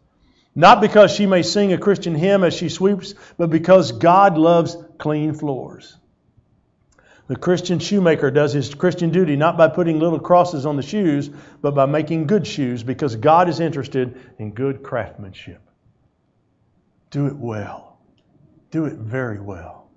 Not 0.55 0.81
because 0.81 1.13
she 1.13 1.27
may 1.27 1.43
sing 1.43 1.73
a 1.73 1.79
Christian 1.79 2.15
hymn 2.15 2.45
as 2.45 2.55
she 2.55 2.69
sweeps, 2.69 3.15
but 3.37 3.51
because 3.51 3.93
God 3.93 4.39
loves 4.39 4.77
clean 5.01 5.35
floors. 5.35 5.97
The 7.27 7.37
Christian 7.37 7.79
shoemaker 7.79 8.31
does 8.31 8.53
his 8.53 8.75
Christian 8.75 9.11
duty 9.11 9.37
not 9.37 9.57
by 9.57 9.69
putting 9.69 9.99
little 9.99 10.19
crosses 10.19 10.67
on 10.67 10.77
the 10.77 10.83
shoes, 10.83 11.31
but 11.63 11.75
by 11.75 11.87
making 11.87 12.27
good 12.27 12.47
shoes 12.47 12.83
because 12.83 13.17
God 13.17 13.49
is 13.49 13.61
interested 13.61 14.21
in 14.39 14.53
good 14.53 14.83
craftsmanship. 14.83 15.61
Do 17.11 17.27
it 17.27 17.37
well. 17.37 17.99
Do 18.71 18.85
it 18.85 18.95
very 18.95 19.41
well. 19.41 19.89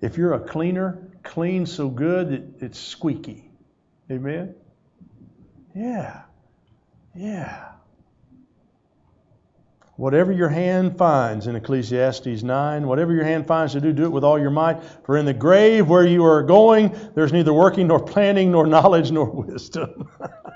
If 0.00 0.16
you're 0.16 0.34
a 0.34 0.40
cleaner, 0.40 1.08
clean 1.22 1.66
so 1.66 1.88
good 1.88 2.30
that 2.30 2.64
it's 2.64 2.78
squeaky. 2.78 3.50
Amen? 4.10 4.54
Yeah. 5.74 6.22
Yeah. 7.14 7.72
Whatever 10.00 10.32
your 10.32 10.48
hand 10.48 10.96
finds 10.96 11.46
in 11.46 11.56
Ecclesiastes 11.56 12.42
9, 12.42 12.86
whatever 12.86 13.12
your 13.12 13.24
hand 13.24 13.46
finds 13.46 13.74
to 13.74 13.82
do, 13.82 13.92
do 13.92 14.04
it 14.04 14.08
with 14.08 14.24
all 14.24 14.38
your 14.38 14.48
might. 14.48 14.82
For 15.04 15.18
in 15.18 15.26
the 15.26 15.34
grave 15.34 15.90
where 15.90 16.06
you 16.06 16.24
are 16.24 16.42
going, 16.42 16.98
there's 17.14 17.34
neither 17.34 17.52
working 17.52 17.88
nor 17.88 18.00
planning 18.02 18.50
nor 18.50 18.66
knowledge 18.66 19.10
nor 19.10 19.26
wisdom. 19.26 20.08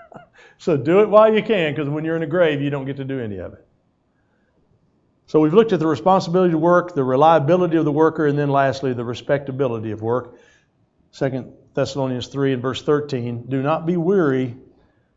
so 0.57 0.79
do 0.79 1.01
it 1.01 1.11
while 1.11 1.31
you 1.31 1.43
can, 1.43 1.75
because 1.75 1.91
when 1.91 2.07
you're 2.07 2.15
in 2.15 2.23
the 2.23 2.27
grave, 2.27 2.63
you 2.63 2.71
don't 2.71 2.87
get 2.87 2.97
to 2.97 3.05
do 3.05 3.21
any 3.21 3.37
of 3.37 3.53
it. 3.53 3.67
So 5.27 5.41
we've 5.41 5.53
looked 5.53 5.75
at 5.75 5.79
the 5.79 5.87
responsibility 5.87 6.53
to 6.53 6.59
work, 6.59 6.95
the 6.95 7.05
reliability 7.05 7.77
of 7.77 7.85
the 7.85 7.93
worker, 7.93 8.27
and 8.27 8.39
then 8.39 8.49
lastly, 8.49 8.95
the 8.95 9.05
respectability 9.05 9.91
of 9.91 10.01
work. 10.01 10.39
2 11.19 11.53
Thessalonians 11.75 12.29
3 12.29 12.55
and 12.55 12.63
verse 12.63 12.83
13 12.83 13.45
do 13.51 13.61
not 13.61 13.85
be 13.85 13.99
weary 13.99 14.57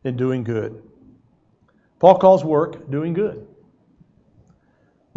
in 0.04 0.18
doing 0.18 0.44
good. 0.44 0.84
Paul 2.00 2.18
calls 2.18 2.44
work 2.44 2.92
doing 2.92 3.14
good. 3.14 3.48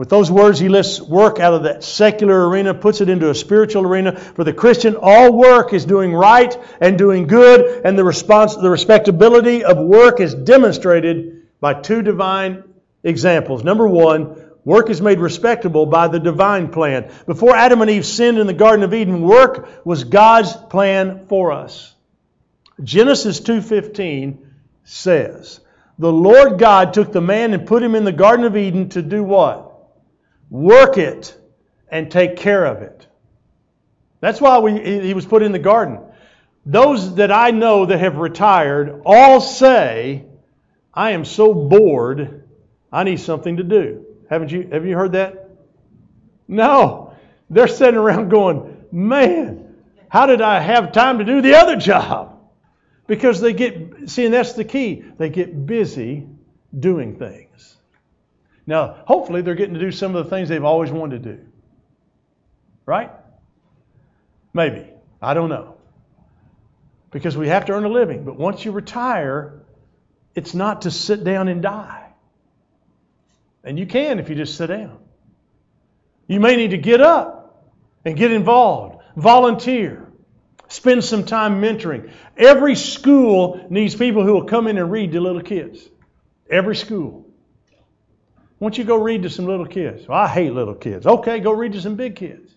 With 0.00 0.08
those 0.08 0.30
words, 0.30 0.58
he 0.58 0.70
lifts 0.70 0.98
work 0.98 1.40
out 1.40 1.52
of 1.52 1.64
that 1.64 1.84
secular 1.84 2.48
arena, 2.48 2.72
puts 2.72 3.02
it 3.02 3.10
into 3.10 3.28
a 3.28 3.34
spiritual 3.34 3.84
arena. 3.84 4.18
For 4.18 4.44
the 4.44 4.52
Christian, 4.54 4.96
all 4.96 5.30
work 5.30 5.74
is 5.74 5.84
doing 5.84 6.14
right 6.14 6.56
and 6.80 6.96
doing 6.96 7.26
good, 7.26 7.82
and 7.84 7.98
the 7.98 8.04
response, 8.04 8.56
the 8.56 8.70
respectability 8.70 9.62
of 9.62 9.76
work 9.76 10.20
is 10.20 10.34
demonstrated 10.34 11.42
by 11.60 11.74
two 11.74 12.00
divine 12.00 12.64
examples. 13.04 13.62
Number 13.62 13.86
one, 13.86 14.42
work 14.64 14.88
is 14.88 15.02
made 15.02 15.20
respectable 15.20 15.84
by 15.84 16.08
the 16.08 16.18
divine 16.18 16.68
plan. 16.68 17.10
Before 17.26 17.54
Adam 17.54 17.82
and 17.82 17.90
Eve 17.90 18.06
sinned 18.06 18.38
in 18.38 18.46
the 18.46 18.54
Garden 18.54 18.84
of 18.86 18.94
Eden, 18.94 19.20
work 19.20 19.84
was 19.84 20.04
God's 20.04 20.56
plan 20.56 21.26
for 21.26 21.52
us. 21.52 21.94
Genesis 22.82 23.38
2:15 23.40 24.38
says, 24.82 25.60
"The 25.98 26.10
Lord 26.10 26.58
God 26.58 26.94
took 26.94 27.12
the 27.12 27.20
man 27.20 27.52
and 27.52 27.66
put 27.66 27.82
him 27.82 27.94
in 27.94 28.06
the 28.06 28.12
Garden 28.12 28.46
of 28.46 28.56
Eden 28.56 28.88
to 28.88 29.02
do 29.02 29.22
what? 29.22 29.69
Work 30.50 30.98
it 30.98 31.36
and 31.88 32.10
take 32.10 32.36
care 32.36 32.64
of 32.66 32.82
it. 32.82 33.06
That's 34.20 34.40
why 34.40 34.58
we, 34.58 34.78
he 34.80 35.14
was 35.14 35.24
put 35.24 35.42
in 35.42 35.52
the 35.52 35.58
garden. 35.58 36.00
Those 36.66 37.14
that 37.14 37.32
I 37.32 37.52
know 37.52 37.86
that 37.86 37.98
have 37.98 38.18
retired 38.18 39.02
all 39.06 39.40
say, 39.40 40.26
I 40.92 41.12
am 41.12 41.24
so 41.24 41.54
bored, 41.54 42.48
I 42.92 43.04
need 43.04 43.20
something 43.20 43.56
to 43.56 43.62
do. 43.62 44.04
Haven't 44.28 44.52
you, 44.52 44.68
have 44.70 44.84
you 44.84 44.96
heard 44.96 45.12
that? 45.12 45.50
No. 46.46 47.14
They're 47.48 47.68
sitting 47.68 47.98
around 47.98 48.28
going, 48.28 48.84
man, 48.92 49.74
how 50.08 50.26
did 50.26 50.42
I 50.42 50.60
have 50.60 50.92
time 50.92 51.18
to 51.18 51.24
do 51.24 51.40
the 51.40 51.54
other 51.54 51.76
job? 51.76 52.38
Because 53.06 53.40
they 53.40 53.52
get, 53.52 54.10
see, 54.10 54.24
and 54.24 54.34
that's 54.34 54.52
the 54.52 54.64
key. 54.64 55.04
They 55.18 55.30
get 55.30 55.66
busy 55.66 56.28
doing 56.78 57.16
things. 57.16 57.76
Now, 58.70 59.02
hopefully, 59.04 59.42
they're 59.42 59.56
getting 59.56 59.74
to 59.74 59.80
do 59.80 59.90
some 59.90 60.14
of 60.14 60.24
the 60.24 60.30
things 60.30 60.48
they've 60.48 60.62
always 60.62 60.92
wanted 60.92 61.24
to 61.24 61.32
do. 61.32 61.44
Right? 62.86 63.10
Maybe. 64.54 64.86
I 65.20 65.34
don't 65.34 65.48
know. 65.48 65.74
Because 67.10 67.36
we 67.36 67.48
have 67.48 67.64
to 67.64 67.72
earn 67.72 67.84
a 67.84 67.88
living. 67.88 68.22
But 68.22 68.36
once 68.36 68.64
you 68.64 68.70
retire, 68.70 69.60
it's 70.36 70.54
not 70.54 70.82
to 70.82 70.92
sit 70.92 71.24
down 71.24 71.48
and 71.48 71.60
die. 71.60 72.12
And 73.64 73.76
you 73.76 73.86
can 73.86 74.20
if 74.20 74.28
you 74.28 74.36
just 74.36 74.56
sit 74.56 74.68
down. 74.68 74.98
You 76.28 76.38
may 76.38 76.54
need 76.54 76.70
to 76.70 76.78
get 76.78 77.00
up 77.00 77.72
and 78.04 78.16
get 78.16 78.30
involved, 78.30 79.02
volunteer, 79.16 80.12
spend 80.68 81.02
some 81.02 81.24
time 81.24 81.60
mentoring. 81.60 82.12
Every 82.36 82.76
school 82.76 83.66
needs 83.68 83.96
people 83.96 84.24
who 84.24 84.34
will 84.34 84.44
come 84.46 84.68
in 84.68 84.78
and 84.78 84.92
read 84.92 85.10
to 85.10 85.20
little 85.20 85.42
kids. 85.42 85.84
Every 86.48 86.76
school. 86.76 87.29
Why 88.60 88.66
don't 88.66 88.76
you 88.76 88.84
go 88.84 88.96
read 88.96 89.22
to 89.22 89.30
some 89.30 89.46
little 89.46 89.64
kids? 89.64 90.06
Well, 90.06 90.18
I 90.18 90.28
hate 90.28 90.52
little 90.52 90.74
kids. 90.74 91.06
Okay, 91.06 91.40
go 91.40 91.50
read 91.50 91.72
to 91.72 91.80
some 91.80 91.96
big 91.96 92.14
kids. 92.14 92.52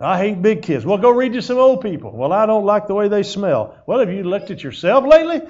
I 0.00 0.16
hate 0.16 0.40
big 0.40 0.62
kids. 0.62 0.86
Well, 0.86 0.96
go 0.96 1.10
read 1.10 1.34
to 1.34 1.42
some 1.42 1.58
old 1.58 1.82
people. 1.82 2.10
Well, 2.10 2.32
I 2.32 2.46
don't 2.46 2.64
like 2.64 2.86
the 2.86 2.94
way 2.94 3.08
they 3.08 3.22
smell. 3.22 3.76
Well, 3.86 3.98
have 3.98 4.10
you 4.10 4.24
looked 4.24 4.50
at 4.50 4.62
yourself 4.62 5.04
lately? 5.04 5.42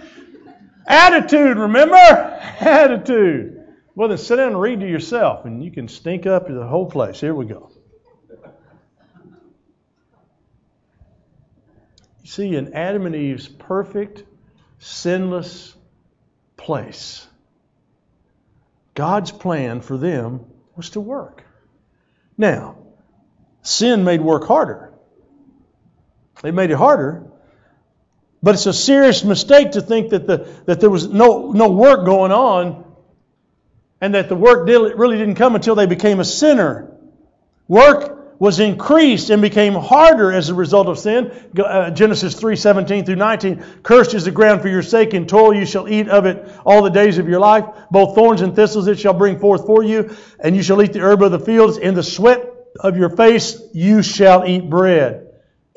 Attitude, 0.84 1.58
remember? 1.58 1.94
Attitude. 1.94 3.68
Well, 3.94 4.08
then 4.08 4.18
sit 4.18 4.34
down 4.34 4.48
and 4.48 4.60
read 4.60 4.80
to 4.80 4.88
yourself, 4.88 5.44
and 5.44 5.64
you 5.64 5.70
can 5.70 5.86
stink 5.86 6.26
up 6.26 6.48
the 6.48 6.66
whole 6.66 6.90
place. 6.90 7.20
Here 7.20 7.36
we 7.36 7.44
go. 7.44 7.70
You 12.24 12.28
see, 12.28 12.56
in 12.56 12.74
Adam 12.74 13.06
and 13.06 13.14
Eve's 13.14 13.46
perfect, 13.46 14.24
sinless 14.80 15.76
place, 16.56 17.28
God's 18.94 19.32
plan 19.32 19.80
for 19.80 19.96
them 19.96 20.46
was 20.76 20.90
to 20.90 21.00
work. 21.00 21.44
Now, 22.38 22.78
sin 23.62 24.04
made 24.04 24.20
work 24.20 24.46
harder. 24.46 24.92
It 26.42 26.54
made 26.54 26.70
it 26.70 26.76
harder. 26.76 27.26
But 28.42 28.54
it's 28.56 28.66
a 28.66 28.72
serious 28.72 29.24
mistake 29.24 29.72
to 29.72 29.80
think 29.80 30.10
that, 30.10 30.26
the, 30.26 30.48
that 30.66 30.80
there 30.80 30.90
was 30.90 31.08
no, 31.08 31.52
no 31.52 31.70
work 31.70 32.04
going 32.04 32.30
on 32.30 32.84
and 34.00 34.14
that 34.14 34.28
the 34.28 34.36
work 34.36 34.66
really 34.68 35.16
didn't 35.16 35.36
come 35.36 35.54
until 35.54 35.74
they 35.74 35.86
became 35.86 36.20
a 36.20 36.24
sinner. 36.24 36.94
Work 37.68 38.23
was 38.44 38.60
increased 38.60 39.30
and 39.30 39.40
became 39.40 39.72
harder 39.72 40.30
as 40.30 40.50
a 40.50 40.54
result 40.54 40.86
of 40.86 40.98
sin. 40.98 41.32
Uh, 41.58 41.88
Genesis 41.88 42.34
3 42.34 42.56
17 42.56 43.06
through 43.06 43.16
19. 43.16 43.64
Cursed 43.82 44.12
is 44.12 44.26
the 44.26 44.30
ground 44.30 44.60
for 44.60 44.68
your 44.68 44.82
sake, 44.82 45.14
and 45.14 45.26
toil 45.26 45.54
you 45.54 45.64
shall 45.64 45.88
eat 45.88 46.10
of 46.10 46.26
it 46.26 46.46
all 46.66 46.82
the 46.82 46.90
days 46.90 47.16
of 47.16 47.26
your 47.26 47.40
life. 47.40 47.64
Both 47.90 48.14
thorns 48.14 48.42
and 48.42 48.54
thistles 48.54 48.86
it 48.86 48.98
shall 48.98 49.14
bring 49.14 49.38
forth 49.38 49.64
for 49.64 49.82
you, 49.82 50.14
and 50.38 50.54
you 50.54 50.62
shall 50.62 50.82
eat 50.82 50.92
the 50.92 51.00
herb 51.00 51.22
of 51.22 51.32
the 51.32 51.38
fields. 51.38 51.78
In 51.78 51.94
the 51.94 52.02
sweat 52.02 52.44
of 52.78 52.98
your 52.98 53.08
face 53.08 53.62
you 53.72 54.02
shall 54.02 54.44
eat 54.44 54.68
bread. 54.68 55.26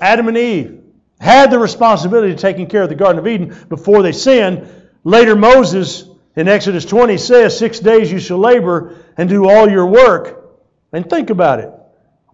Adam 0.01 0.27
and 0.27 0.37
Eve, 0.37 0.83
had 1.21 1.49
the 1.49 1.59
responsibility 1.59 2.33
of 2.33 2.39
taking 2.39 2.67
care 2.67 2.83
of 2.83 2.89
the 2.89 2.95
Garden 2.95 3.17
of 3.17 3.27
Eden 3.27 3.57
before 3.69 4.03
they 4.03 4.11
sinned. 4.11 4.69
Later, 5.05 5.37
Moses 5.37 6.03
in 6.35 6.49
Exodus 6.49 6.83
20 6.83 7.17
says, 7.17 7.57
Six 7.57 7.79
days 7.79 8.11
you 8.11 8.19
shall 8.19 8.39
labor 8.39 8.97
and 9.15 9.29
do 9.29 9.47
all 9.49 9.69
your 9.69 9.85
work. 9.85 10.43
And 10.91 11.09
think 11.09 11.29
about 11.29 11.61
it. 11.61 11.71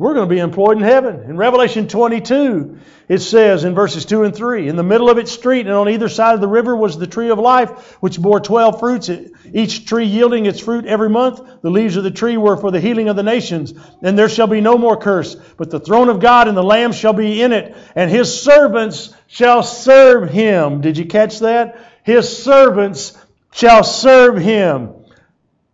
We're 0.03 0.15
going 0.15 0.27
to 0.27 0.35
be 0.35 0.41
employed 0.41 0.75
in 0.75 0.83
heaven. 0.83 1.21
In 1.29 1.37
Revelation 1.37 1.87
22, 1.87 2.77
it 3.07 3.19
says 3.19 3.63
in 3.63 3.73
verses 3.73 4.03
2 4.03 4.23
and 4.23 4.35
3 4.35 4.67
In 4.67 4.75
the 4.75 4.83
middle 4.83 5.09
of 5.09 5.17
its 5.17 5.31
street 5.31 5.65
and 5.65 5.73
on 5.73 5.87
either 5.87 6.09
side 6.09 6.35
of 6.35 6.41
the 6.41 6.47
river 6.49 6.75
was 6.75 6.97
the 6.97 7.07
tree 7.07 7.29
of 7.29 7.39
life, 7.39 7.69
which 8.01 8.19
bore 8.19 8.41
12 8.41 8.81
fruits, 8.81 9.09
each 9.53 9.85
tree 9.85 10.03
yielding 10.03 10.45
its 10.45 10.59
fruit 10.59 10.85
every 10.85 11.09
month. 11.09 11.39
The 11.61 11.71
leaves 11.71 11.95
of 11.95 12.03
the 12.03 12.11
tree 12.11 12.35
were 12.35 12.57
for 12.57 12.69
the 12.69 12.81
healing 12.81 13.07
of 13.07 13.15
the 13.15 13.23
nations. 13.23 13.73
And 14.01 14.19
there 14.19 14.27
shall 14.27 14.47
be 14.47 14.59
no 14.59 14.77
more 14.77 14.97
curse, 14.97 15.35
but 15.55 15.69
the 15.69 15.79
throne 15.79 16.09
of 16.09 16.19
God 16.19 16.49
and 16.49 16.57
the 16.57 16.63
Lamb 16.63 16.91
shall 16.91 17.13
be 17.13 17.41
in 17.41 17.53
it, 17.53 17.73
and 17.95 18.11
his 18.11 18.41
servants 18.41 19.13
shall 19.27 19.63
serve 19.63 20.29
him. 20.29 20.81
Did 20.81 20.97
you 20.97 21.05
catch 21.05 21.39
that? 21.39 21.79
His 22.03 22.43
servants 22.43 23.17
shall 23.53 23.85
serve 23.85 24.35
him. 24.35 24.95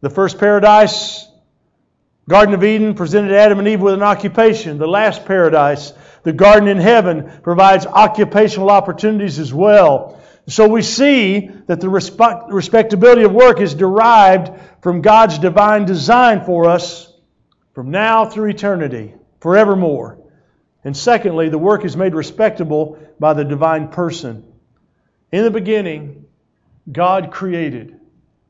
The 0.02 0.12
first 0.12 0.38
paradise 0.38 1.29
Garden 2.30 2.54
of 2.54 2.64
Eden 2.64 2.94
presented 2.94 3.32
Adam 3.32 3.58
and 3.58 3.68
Eve 3.68 3.82
with 3.82 3.96
an 3.96 4.04
occupation. 4.04 4.78
The 4.78 4.88
last 4.88 5.26
paradise, 5.26 5.94
the 6.22 6.32
garden 6.32 6.70
in 6.70 6.78
heaven, 6.78 7.42
provides 7.42 7.88
occupational 7.88 8.70
opportunities 8.70 9.40
as 9.40 9.52
well. 9.52 10.22
So 10.48 10.68
we 10.68 10.84
see 10.84 11.50
that 11.66 11.82
the 11.82 11.90
respect, 11.90 12.52
respectability 12.52 13.24
of 13.24 13.32
work 13.32 13.60
is 13.60 13.74
derived 13.74 14.52
from 14.84 15.02
God's 15.02 15.40
divine 15.40 15.86
design 15.86 16.46
for 16.46 16.70
us 16.70 17.12
from 17.74 17.90
now 17.90 18.26
through 18.26 18.52
eternity, 18.52 19.16
forevermore. 19.40 20.20
And 20.84 20.96
secondly, 20.96 21.50
the 21.50 21.58
work 21.58 21.84
is 21.84 21.98
made 21.98 22.14
respectable 22.14 23.00
by 23.20 23.34
the 23.34 23.44
divine 23.44 23.88
person. 23.88 24.46
In 25.32 25.44
the 25.46 25.52
beginning, 25.52 26.26
God 26.92 27.32
created. 27.32 28.00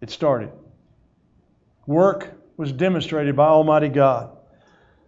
It 0.01 0.09
started. 0.09 0.51
Work 1.87 2.38
was 2.59 2.73
demonstrated 2.73 3.37
by 3.37 3.47
Almighty 3.47 3.87
God. 3.87 4.31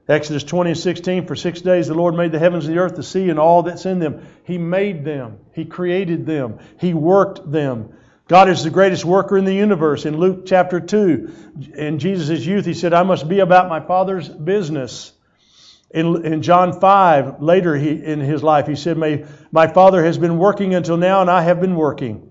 Exodus 0.07 0.45
20 0.45 0.69
and 0.69 0.79
16, 0.79 1.27
for 1.27 1.35
six 1.35 1.59
days 1.59 1.87
the 1.87 1.93
Lord 1.93 2.15
made 2.15 2.31
the 2.31 2.39
heavens 2.39 2.65
and 2.65 2.73
the 2.73 2.79
earth, 2.79 2.95
the 2.95 3.03
sea, 3.03 3.29
and 3.29 3.37
all 3.37 3.63
that's 3.63 3.85
in 3.85 3.99
them. 3.99 4.25
He 4.45 4.57
made 4.57 5.03
them. 5.03 5.37
He 5.51 5.65
created 5.65 6.25
them. 6.25 6.59
He 6.79 6.93
worked 6.93 7.51
them. 7.51 7.93
God 8.29 8.47
is 8.47 8.63
the 8.63 8.69
greatest 8.69 9.03
worker 9.03 9.37
in 9.37 9.43
the 9.43 9.53
universe. 9.53 10.05
In 10.05 10.17
Luke 10.17 10.45
chapter 10.45 10.79
2, 10.79 11.73
in 11.75 11.99
Jesus' 11.99 12.45
youth, 12.45 12.65
he 12.65 12.73
said, 12.73 12.93
I 12.93 13.03
must 13.03 13.27
be 13.27 13.39
about 13.39 13.67
my 13.67 13.81
Father's 13.81 14.29
business. 14.29 15.11
In, 15.89 16.25
in 16.25 16.41
John 16.43 16.79
5, 16.79 17.41
later 17.41 17.75
he, 17.75 17.89
in 17.89 18.21
his 18.21 18.41
life, 18.41 18.65
he 18.65 18.77
said, 18.77 18.97
my, 18.97 19.25
my 19.51 19.67
Father 19.67 20.01
has 20.05 20.17
been 20.17 20.37
working 20.37 20.73
until 20.73 20.95
now, 20.95 21.19
and 21.19 21.29
I 21.29 21.41
have 21.41 21.59
been 21.59 21.75
working. 21.75 22.30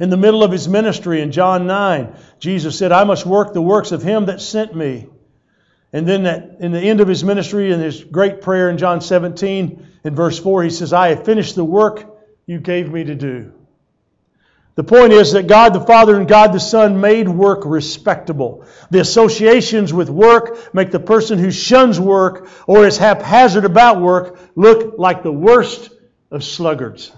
In 0.00 0.10
the 0.10 0.16
middle 0.16 0.42
of 0.42 0.50
his 0.50 0.68
ministry 0.68 1.20
in 1.20 1.30
John 1.30 1.66
9, 1.66 2.16
Jesus 2.40 2.78
said, 2.78 2.90
I 2.90 3.04
must 3.04 3.24
work 3.24 3.52
the 3.52 3.62
works 3.62 3.92
of 3.92 4.02
him 4.02 4.26
that 4.26 4.40
sent 4.40 4.74
me. 4.74 5.08
And 5.92 6.08
then 6.08 6.24
that, 6.24 6.56
in 6.58 6.72
the 6.72 6.80
end 6.80 7.00
of 7.00 7.06
his 7.06 7.22
ministry, 7.22 7.72
in 7.72 7.78
his 7.78 8.02
great 8.02 8.40
prayer 8.40 8.68
in 8.68 8.78
John 8.78 9.00
17, 9.00 9.86
in 10.02 10.14
verse 10.14 10.38
4, 10.38 10.64
he 10.64 10.70
says, 10.70 10.92
I 10.92 11.10
have 11.10 11.24
finished 11.24 11.54
the 11.54 11.64
work 11.64 12.04
you 12.46 12.58
gave 12.58 12.90
me 12.90 13.04
to 13.04 13.14
do. 13.14 13.52
The 14.74 14.82
point 14.82 15.12
is 15.12 15.32
that 15.32 15.46
God 15.46 15.72
the 15.72 15.80
Father 15.80 16.16
and 16.16 16.26
God 16.26 16.52
the 16.52 16.58
Son 16.58 17.00
made 17.00 17.28
work 17.28 17.62
respectable. 17.64 18.66
The 18.90 18.98
associations 18.98 19.92
with 19.92 20.10
work 20.10 20.74
make 20.74 20.90
the 20.90 20.98
person 20.98 21.38
who 21.38 21.52
shuns 21.52 22.00
work 22.00 22.48
or 22.66 22.84
is 22.84 22.98
haphazard 22.98 23.64
about 23.64 24.00
work 24.00 24.36
look 24.56 24.98
like 24.98 25.22
the 25.22 25.32
worst 25.32 25.90
of 26.32 26.42
sluggards. 26.42 27.12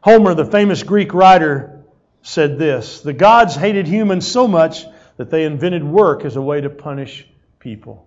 Homer, 0.00 0.34
the 0.34 0.44
famous 0.44 0.82
Greek 0.82 1.14
writer, 1.14 1.84
said 2.22 2.58
this 2.58 3.00
The 3.00 3.12
gods 3.12 3.54
hated 3.54 3.86
humans 3.86 4.26
so 4.26 4.48
much 4.48 4.84
that 5.16 5.30
they 5.30 5.44
invented 5.44 5.84
work 5.84 6.24
as 6.24 6.36
a 6.36 6.42
way 6.42 6.60
to 6.60 6.70
punish 6.70 7.26
people. 7.58 8.06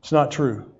It's 0.00 0.12
not 0.12 0.30
true. 0.30 0.72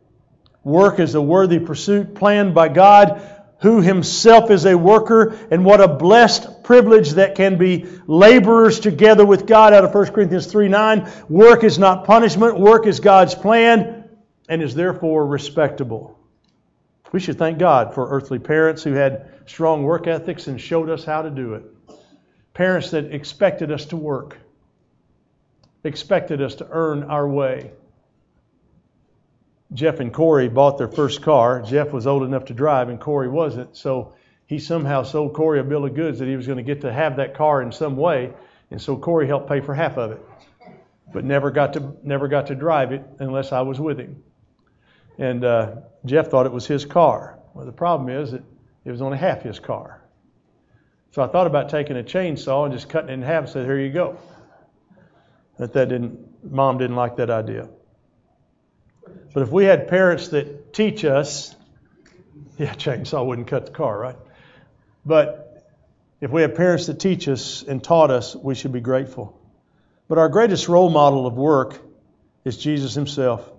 Work 0.64 1.00
is 1.00 1.14
a 1.14 1.20
worthy 1.20 1.58
pursuit 1.58 2.14
planned 2.14 2.54
by 2.54 2.68
God, 2.68 3.22
who 3.60 3.80
himself 3.80 4.50
is 4.50 4.64
a 4.64 4.76
worker, 4.76 5.38
and 5.50 5.64
what 5.64 5.80
a 5.80 5.88
blessed 5.88 6.64
privilege 6.64 7.10
that 7.12 7.34
can 7.34 7.58
be 7.58 7.86
laborers 8.06 8.80
together 8.80 9.24
with 9.24 9.46
God 9.46 9.72
out 9.72 9.84
of 9.84 9.94
1 9.94 10.12
Corinthians 10.12 10.46
3 10.46 10.68
9. 10.68 11.10
Work 11.28 11.64
is 11.64 11.78
not 11.78 12.04
punishment, 12.04 12.58
work 12.58 12.86
is 12.86 13.00
God's 13.00 13.34
plan, 13.34 14.08
and 14.48 14.62
is 14.62 14.74
therefore 14.74 15.26
respectable. 15.26 16.18
We 17.12 17.20
should 17.20 17.38
thank 17.38 17.58
God 17.58 17.94
for 17.94 18.08
earthly 18.08 18.38
parents 18.38 18.82
who 18.82 18.94
had 18.94 19.28
strong 19.46 19.82
work 19.82 20.06
ethics 20.06 20.46
and 20.46 20.58
showed 20.58 20.88
us 20.88 21.04
how 21.04 21.22
to 21.22 21.30
do 21.30 21.54
it. 21.54 21.64
Parents 22.54 22.90
that 22.90 23.12
expected 23.12 23.70
us 23.70 23.86
to 23.86 23.96
work, 23.96 24.38
expected 25.84 26.40
us 26.40 26.56
to 26.56 26.68
earn 26.70 27.04
our 27.04 27.28
way. 27.28 27.72
Jeff 29.74 30.00
and 30.00 30.12
Corey 30.12 30.48
bought 30.48 30.78
their 30.78 30.88
first 30.88 31.22
car. 31.22 31.62
Jeff 31.62 31.92
was 31.92 32.06
old 32.06 32.22
enough 32.22 32.46
to 32.46 32.54
drive, 32.54 32.88
and 32.88 33.00
Corey 33.00 33.28
wasn't. 33.28 33.76
So 33.76 34.14
he 34.46 34.58
somehow 34.58 35.02
sold 35.02 35.34
Corey 35.34 35.60
a 35.60 35.64
bill 35.64 35.84
of 35.84 35.94
goods 35.94 36.18
that 36.18 36.28
he 36.28 36.36
was 36.36 36.46
going 36.46 36.58
to 36.58 36.62
get 36.62 36.82
to 36.82 36.92
have 36.92 37.16
that 37.16 37.34
car 37.34 37.62
in 37.62 37.72
some 37.72 37.96
way. 37.96 38.32
And 38.70 38.80
so 38.80 38.96
Corey 38.96 39.26
helped 39.26 39.48
pay 39.48 39.60
for 39.60 39.74
half 39.74 39.98
of 39.98 40.12
it, 40.12 40.20
but 41.12 41.24
never 41.24 41.50
got 41.50 41.74
to 41.74 41.94
never 42.02 42.28
got 42.28 42.46
to 42.46 42.54
drive 42.54 42.92
it 42.92 43.04
unless 43.18 43.52
I 43.52 43.62
was 43.62 43.78
with 43.78 43.98
him. 43.98 44.22
And 45.18 45.44
uh, 45.44 45.76
Jeff 46.04 46.28
thought 46.28 46.46
it 46.46 46.52
was 46.52 46.66
his 46.66 46.84
car. 46.84 47.38
Well, 47.54 47.66
the 47.66 47.72
problem 47.72 48.08
is 48.08 48.32
that 48.32 48.42
it 48.84 48.90
was 48.90 49.02
only 49.02 49.18
half 49.18 49.42
his 49.42 49.60
car. 49.60 50.02
So 51.12 51.22
I 51.22 51.26
thought 51.26 51.46
about 51.46 51.68
taking 51.68 51.96
a 51.98 52.02
chainsaw 52.02 52.64
and 52.64 52.72
just 52.72 52.88
cutting 52.88 53.10
it 53.10 53.14
in 53.14 53.22
half 53.22 53.44
and 53.44 53.52
said, 53.52 53.66
Here 53.66 53.78
you 53.78 53.92
go. 53.92 54.18
But 55.58 55.74
that 55.74 55.90
didn't, 55.90 56.50
mom 56.50 56.78
didn't 56.78 56.96
like 56.96 57.16
that 57.16 57.28
idea. 57.28 57.68
But 59.34 59.42
if 59.42 59.50
we 59.50 59.64
had 59.64 59.88
parents 59.88 60.28
that 60.28 60.72
teach 60.72 61.04
us, 61.04 61.54
yeah, 62.58 62.74
chainsaw 62.74 63.26
wouldn't 63.26 63.48
cut 63.48 63.66
the 63.66 63.72
car, 63.72 63.98
right? 63.98 64.16
But 65.04 65.68
if 66.20 66.30
we 66.30 66.42
have 66.42 66.54
parents 66.54 66.86
that 66.86 66.98
teach 66.98 67.28
us 67.28 67.62
and 67.62 67.82
taught 67.82 68.10
us, 68.10 68.34
we 68.34 68.54
should 68.54 68.72
be 68.72 68.80
grateful. 68.80 69.38
But 70.08 70.18
our 70.18 70.28
greatest 70.28 70.68
role 70.68 70.88
model 70.88 71.26
of 71.26 71.34
work 71.34 71.78
is 72.44 72.56
Jesus 72.56 72.94
himself 72.94 73.51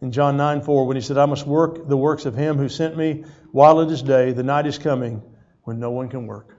in 0.00 0.12
John 0.12 0.36
9 0.36 0.62
4 0.62 0.86
when 0.86 0.96
he 0.96 1.00
said, 1.00 1.18
I 1.18 1.26
must 1.26 1.46
work 1.46 1.88
the 1.88 1.96
works 1.96 2.26
of 2.26 2.34
him 2.34 2.56
who 2.56 2.68
sent 2.68 2.96
me 2.96 3.24
while 3.52 3.80
it 3.80 3.90
is 3.90 4.02
day. 4.02 4.32
The 4.32 4.42
night 4.42 4.66
is 4.66 4.78
coming 4.78 5.22
when 5.64 5.78
no 5.78 5.90
one 5.90 6.08
can 6.08 6.26
work. 6.26 6.56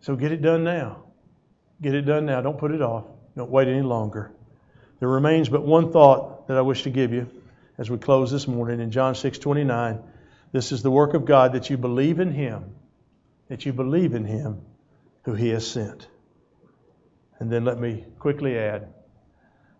So 0.00 0.16
get 0.16 0.32
it 0.32 0.42
done 0.42 0.64
now. 0.64 1.04
Get 1.80 1.94
it 1.94 2.02
done 2.02 2.26
now. 2.26 2.40
Don't 2.40 2.58
put 2.58 2.72
it 2.72 2.82
off. 2.82 3.04
Don't 3.36 3.50
wait 3.50 3.68
any 3.68 3.82
longer. 3.82 4.32
There 5.00 5.08
remains 5.08 5.48
but 5.48 5.62
one 5.62 5.90
thought 5.90 6.48
that 6.48 6.56
I 6.56 6.60
wish 6.60 6.82
to 6.84 6.90
give 6.90 7.12
you 7.12 7.28
as 7.78 7.90
we 7.90 7.98
close 7.98 8.30
this 8.30 8.46
morning 8.46 8.80
in 8.80 8.90
John 8.90 9.14
6 9.14 9.38
29. 9.38 10.02
This 10.52 10.70
is 10.70 10.82
the 10.82 10.90
work 10.90 11.14
of 11.14 11.24
God 11.24 11.54
that 11.54 11.70
you 11.70 11.78
believe 11.78 12.20
in 12.20 12.30
him, 12.30 12.74
that 13.48 13.64
you 13.64 13.72
believe 13.72 14.14
in 14.14 14.24
him 14.24 14.60
who 15.24 15.34
he 15.34 15.48
has 15.48 15.66
sent. 15.66 16.08
And 17.38 17.50
then 17.50 17.64
let 17.64 17.80
me 17.80 18.04
quickly 18.18 18.58
add 18.58 18.92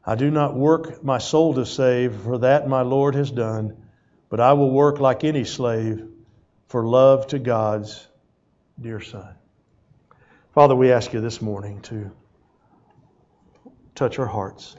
I 0.04 0.16
do 0.16 0.30
not 0.30 0.54
work 0.56 1.04
my 1.04 1.18
soul 1.18 1.54
to 1.54 1.64
save, 1.64 2.16
for 2.22 2.38
that 2.38 2.68
my 2.68 2.82
Lord 2.82 3.14
has 3.14 3.30
done, 3.30 3.76
but 4.28 4.40
I 4.40 4.54
will 4.54 4.70
work 4.70 4.98
like 4.98 5.22
any 5.22 5.44
slave 5.44 6.08
for 6.66 6.84
love 6.84 7.28
to 7.28 7.38
God's 7.38 8.06
dear 8.80 9.00
Son. 9.00 9.34
Father, 10.54 10.74
we 10.74 10.90
ask 10.90 11.12
you 11.12 11.20
this 11.20 11.40
morning 11.40 11.80
to 11.82 12.10
touch 13.94 14.18
our 14.18 14.26
hearts. 14.26 14.76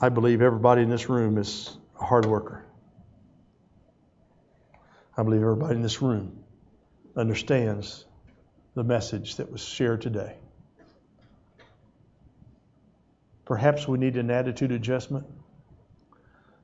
I 0.00 0.08
believe 0.08 0.42
everybody 0.42 0.82
in 0.82 0.90
this 0.90 1.08
room 1.08 1.38
is 1.38 1.76
a 2.00 2.04
hard 2.04 2.26
worker. 2.26 2.64
I 5.16 5.22
believe 5.22 5.42
everybody 5.42 5.76
in 5.76 5.82
this 5.82 6.02
room 6.02 6.44
understands 7.16 8.04
the 8.74 8.84
message 8.84 9.36
that 9.36 9.50
was 9.50 9.64
shared 9.64 10.02
today. 10.02 10.36
Perhaps 13.48 13.88
we 13.88 13.96
need 13.96 14.18
an 14.18 14.30
attitude 14.30 14.72
adjustment. 14.72 15.24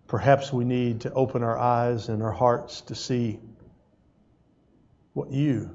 Perhaps 0.07 0.53
we 0.53 0.67
need 0.67 1.01
to 1.01 1.13
open 1.15 1.43
our 1.43 1.59
eyes 1.59 2.11
and 2.11 2.23
our 2.23 2.31
hearts 2.31 2.83
to 2.83 2.95
see 2.95 3.41
what 5.15 5.31
you 5.31 5.71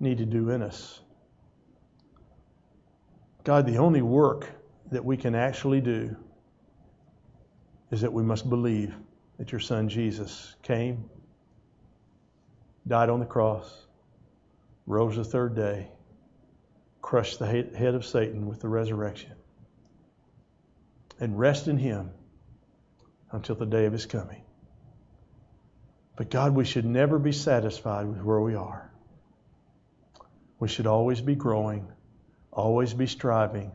need 0.00 0.18
to 0.18 0.24
do 0.26 0.50
in 0.50 0.60
us. 0.60 0.98
God, 3.44 3.64
the 3.64 3.78
only 3.78 4.02
work 4.02 4.50
that 4.90 5.04
we 5.04 5.16
can 5.16 5.36
actually 5.36 5.80
do 5.80 6.16
is 7.92 8.00
that 8.00 8.12
we 8.12 8.24
must 8.24 8.50
believe 8.50 8.92
that 9.38 9.52
your 9.52 9.60
Son 9.60 9.88
Jesus 9.88 10.56
came, 10.64 11.08
died 12.88 13.08
on 13.08 13.20
the 13.20 13.24
cross, 13.24 13.86
rose 14.88 15.14
the 15.14 15.22
third 15.22 15.54
day, 15.54 15.86
crushed 17.02 17.38
the 17.38 17.46
head 17.46 17.94
of 17.94 18.04
Satan 18.04 18.48
with 18.48 18.58
the 18.58 18.68
resurrection 18.68 19.30
and 21.20 21.38
rest 21.38 21.68
in 21.68 21.78
Him 21.78 22.10
until 23.34 23.56
the 23.56 23.66
day 23.66 23.84
of 23.86 23.92
his 23.92 24.06
coming. 24.06 24.42
But 26.16 26.30
God, 26.30 26.54
we 26.54 26.64
should 26.64 26.84
never 26.84 27.18
be 27.18 27.32
satisfied 27.32 28.06
with 28.06 28.22
where 28.22 28.40
we 28.40 28.54
are. 28.54 28.90
We 30.60 30.68
should 30.68 30.86
always 30.86 31.20
be 31.20 31.34
growing, 31.34 31.88
always 32.52 32.94
be 32.94 33.08
striving, 33.08 33.72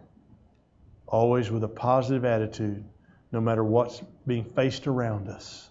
always 1.08 1.52
with 1.52 1.66
a 1.66 1.68
positive 1.68 2.24
attitude, 2.24 2.86
no 3.34 3.42
matter 3.42 3.64
what's 3.64 4.02
being 4.26 4.46
faced 4.46 4.88
around 4.88 5.28
us. 5.28 5.70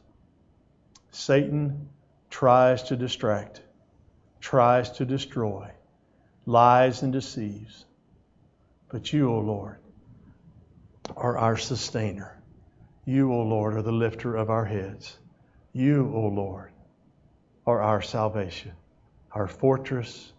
Satan 1.10 1.88
tries 2.28 2.82
to 2.84 2.96
distract, 2.96 3.62
tries 4.38 4.90
to 4.92 5.06
destroy, 5.06 5.70
lies 6.44 7.02
and 7.02 7.12
deceives. 7.12 7.86
But 8.90 9.10
you, 9.14 9.30
O 9.30 9.36
oh 9.36 9.40
Lord, 9.40 9.78
are 11.16 11.38
our 11.38 11.56
sustainer. 11.56 12.40
You, 13.04 13.32
O 13.32 13.42
Lord, 13.42 13.74
are 13.74 13.82
the 13.82 13.92
lifter 13.92 14.36
of 14.36 14.50
our 14.50 14.64
heads. 14.64 15.18
You, 15.72 16.12
O 16.14 16.28
Lord, 16.28 16.72
are 17.66 17.80
our 17.80 18.02
salvation, 18.02 18.72
our 19.32 19.46
fortress, 19.46 20.32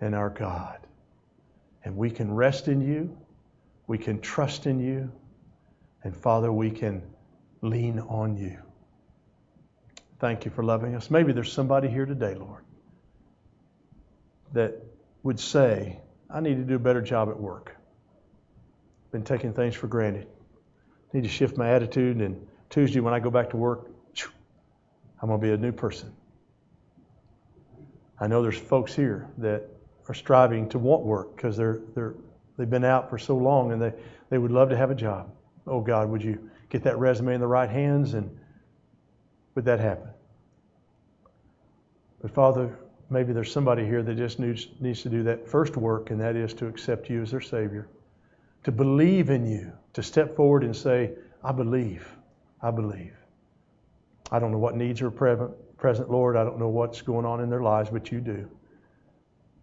and 0.00 0.14
our 0.14 0.30
God. 0.30 0.78
And 1.84 1.96
we 1.96 2.10
can 2.10 2.32
rest 2.32 2.68
in 2.68 2.80
you. 2.80 3.16
We 3.86 3.98
can 3.98 4.20
trust 4.20 4.66
in 4.66 4.80
you. 4.80 5.12
And 6.02 6.16
Father, 6.16 6.52
we 6.52 6.70
can 6.70 7.02
lean 7.62 7.98
on 7.98 8.36
you. 8.36 8.58
Thank 10.20 10.44
you 10.44 10.50
for 10.50 10.62
loving 10.62 10.94
us. 10.94 11.10
Maybe 11.10 11.32
there's 11.32 11.52
somebody 11.52 11.88
here 11.88 12.06
today, 12.06 12.34
Lord, 12.34 12.64
that 14.52 14.74
would 15.22 15.40
say, 15.40 16.00
I 16.30 16.40
need 16.40 16.56
to 16.56 16.64
do 16.64 16.76
a 16.76 16.78
better 16.78 17.02
job 17.02 17.28
at 17.28 17.38
work. 17.38 17.76
Been 19.14 19.22
taking 19.22 19.52
things 19.52 19.76
for 19.76 19.86
granted 19.86 20.26
need 21.12 21.22
to 21.22 21.28
shift 21.28 21.56
my 21.56 21.70
attitude. 21.70 22.20
And 22.20 22.44
Tuesday, 22.68 22.98
when 22.98 23.14
I 23.14 23.20
go 23.20 23.30
back 23.30 23.50
to 23.50 23.56
work, 23.56 23.88
I'm 25.22 25.28
going 25.28 25.40
to 25.40 25.46
be 25.46 25.52
a 25.52 25.56
new 25.56 25.70
person. 25.70 26.12
I 28.20 28.26
know 28.26 28.42
there's 28.42 28.58
folks 28.58 28.92
here 28.92 29.28
that 29.38 29.68
are 30.08 30.14
striving 30.14 30.68
to 30.70 30.80
want 30.80 31.04
work 31.04 31.36
because 31.36 31.56
they're 31.56 31.80
they're 31.94 32.14
they've 32.56 32.68
been 32.68 32.84
out 32.84 33.08
for 33.08 33.16
so 33.16 33.36
long 33.36 33.70
and 33.70 33.80
they, 33.80 33.92
they 34.30 34.38
would 34.38 34.50
love 34.50 34.68
to 34.70 34.76
have 34.76 34.90
a 34.90 34.94
job. 34.96 35.30
Oh 35.66 35.80
God, 35.80 36.10
would 36.10 36.24
you 36.24 36.50
get 36.68 36.82
that 36.82 36.98
resume 36.98 37.34
in 37.34 37.40
the 37.40 37.46
right 37.46 37.70
hands 37.70 38.14
and 38.14 38.36
would 39.54 39.64
that 39.64 39.78
happen? 39.78 40.10
But 42.20 42.32
Father, 42.32 42.76
maybe 43.10 43.32
there's 43.32 43.52
somebody 43.52 43.84
here 43.84 44.02
that 44.02 44.16
just 44.16 44.40
needs 44.40 44.66
needs 44.80 45.02
to 45.02 45.08
do 45.08 45.22
that 45.22 45.48
first 45.48 45.76
work, 45.76 46.10
and 46.10 46.20
that 46.20 46.34
is 46.34 46.52
to 46.54 46.66
accept 46.66 47.08
you 47.08 47.22
as 47.22 47.30
their 47.30 47.40
Savior, 47.40 47.88
to 48.64 48.72
believe 48.72 49.30
in 49.30 49.46
you, 49.46 49.72
to 49.92 50.02
step 50.02 50.34
forward 50.34 50.64
and 50.64 50.74
say, 50.74 51.12
I 51.42 51.52
believe. 51.52 52.08
I 52.62 52.70
believe. 52.70 53.14
I 54.32 54.38
don't 54.38 54.50
know 54.50 54.58
what 54.58 54.74
needs 54.74 55.02
are 55.02 55.10
present, 55.10 56.10
Lord. 56.10 56.36
I 56.36 56.44
don't 56.44 56.58
know 56.58 56.68
what's 56.68 57.02
going 57.02 57.26
on 57.26 57.40
in 57.40 57.50
their 57.50 57.62
lives, 57.62 57.90
but 57.90 58.10
you 58.10 58.20
do. 58.20 58.48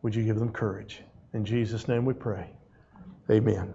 Would 0.03 0.15
you 0.15 0.23
give 0.23 0.37
them 0.37 0.51
courage? 0.51 1.01
In 1.33 1.43
Jesus' 1.43 1.87
name 1.87 2.05
we 2.05 2.13
pray. 2.13 2.49
Amen. 3.29 3.73